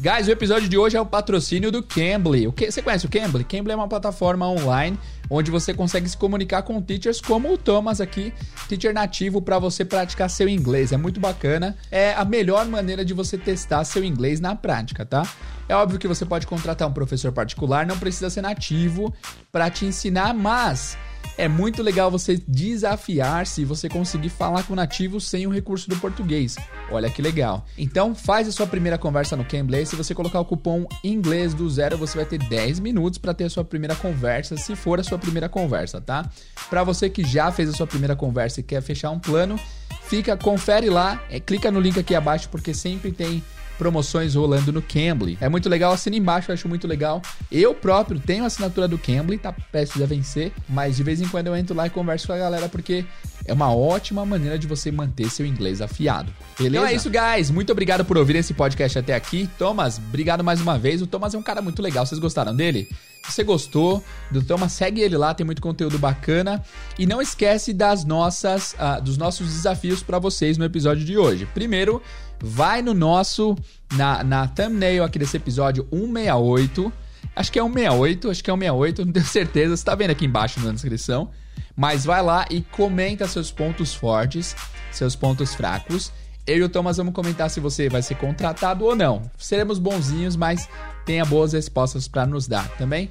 [0.02, 2.48] Guys, o episódio de hoje é o patrocínio do Cambly.
[2.48, 3.44] O que, você conhece o Cambly?
[3.44, 4.98] Cambly é uma plataforma online
[5.30, 8.34] onde você consegue se comunicar com teachers como o Thomas aqui,
[8.68, 10.90] teacher nativo para você praticar seu inglês.
[10.90, 11.76] É muito bacana.
[11.88, 15.22] É a melhor maneira de você testar seu inglês na prática, tá?
[15.68, 19.14] É óbvio que você pode contratar um professor particular, não precisa ser nativo
[19.52, 20.98] para te ensinar, mas
[21.36, 25.96] é muito legal você desafiar se você conseguir falar com nativos sem o recurso do
[25.96, 26.56] português.
[26.90, 27.66] Olha que legal.
[27.76, 29.86] Então faz a sua primeira conversa no Cambly.
[29.86, 33.44] Se você colocar o cupom inglês do zero, você vai ter 10 minutos para ter
[33.44, 36.28] a sua primeira conversa, se for a sua primeira conversa, tá?
[36.68, 39.58] Para você que já fez a sua primeira conversa e quer fechar um plano,
[40.04, 43.42] fica, confere lá, é, clica no link aqui abaixo porque sempre tem
[43.82, 45.36] promoções rolando no Cambly.
[45.40, 47.20] É muito legal, assina embaixo, eu acho muito legal.
[47.50, 51.26] Eu próprio tenho a assinatura do Cambly, tá prestes a vencer, mas de vez em
[51.26, 53.04] quando eu entro lá e converso com a galera porque
[53.44, 56.32] é uma ótima maneira de você manter seu inglês afiado.
[56.56, 56.76] Beleza?
[56.76, 57.50] Então é isso, guys.
[57.50, 59.50] Muito obrigado por ouvir esse podcast até aqui.
[59.58, 61.02] Thomas, obrigado mais uma vez.
[61.02, 62.06] O Thomas é um cara muito legal.
[62.06, 62.88] Vocês gostaram dele?
[63.24, 66.62] Se você gostou do Thomas, segue ele lá, tem muito conteúdo bacana.
[66.98, 71.46] E não esquece das nossas, uh, dos nossos desafios para vocês no episódio de hoje.
[71.46, 72.02] Primeiro,
[72.42, 73.56] vai no nosso,
[73.92, 76.92] na, na thumbnail aqui desse episódio 168.
[77.36, 79.76] Acho que é 168, acho que é 168, não tenho certeza.
[79.76, 81.30] Você tá vendo aqui embaixo na descrição.
[81.76, 84.56] Mas vai lá e comenta seus pontos fortes,
[84.90, 86.12] seus pontos fracos.
[86.46, 89.22] Eu e o Thomas vamos comentar se você vai ser contratado ou não.
[89.38, 90.68] Seremos bonzinhos, mas
[91.06, 93.10] tenha boas respostas para nos dar também.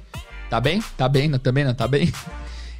[0.50, 0.82] Tá bem?
[0.96, 1.28] Tá bem?
[1.28, 2.12] Não, também não tá bem?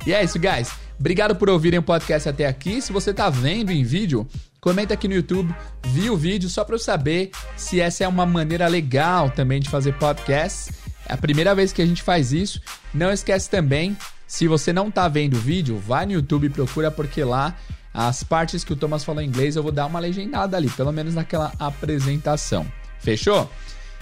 [0.04, 0.72] E é isso, guys.
[0.98, 2.82] Obrigado por ouvirem o podcast até aqui.
[2.82, 4.26] Se você tá vendo em vídeo,
[4.62, 5.52] comenta aqui no YouTube,
[5.88, 9.68] viu o vídeo, só para eu saber se essa é uma maneira legal também de
[9.68, 10.72] fazer podcasts.
[11.06, 12.62] É a primeira vez que a gente faz isso.
[12.94, 16.92] Não esquece também, se você não tá vendo o vídeo, vai no YouTube e procura
[16.92, 17.56] porque lá
[17.92, 20.92] as partes que o Thomas falou em inglês eu vou dar uma legendada ali, pelo
[20.92, 22.64] menos naquela apresentação.
[23.00, 23.50] Fechou?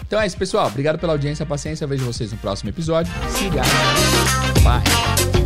[0.07, 0.67] Então é isso, pessoal.
[0.67, 1.85] Obrigado pela audiência, paciência.
[1.85, 3.13] Eu vejo vocês no próximo episódio.
[3.31, 3.63] Siga.
[4.63, 5.40] Bye.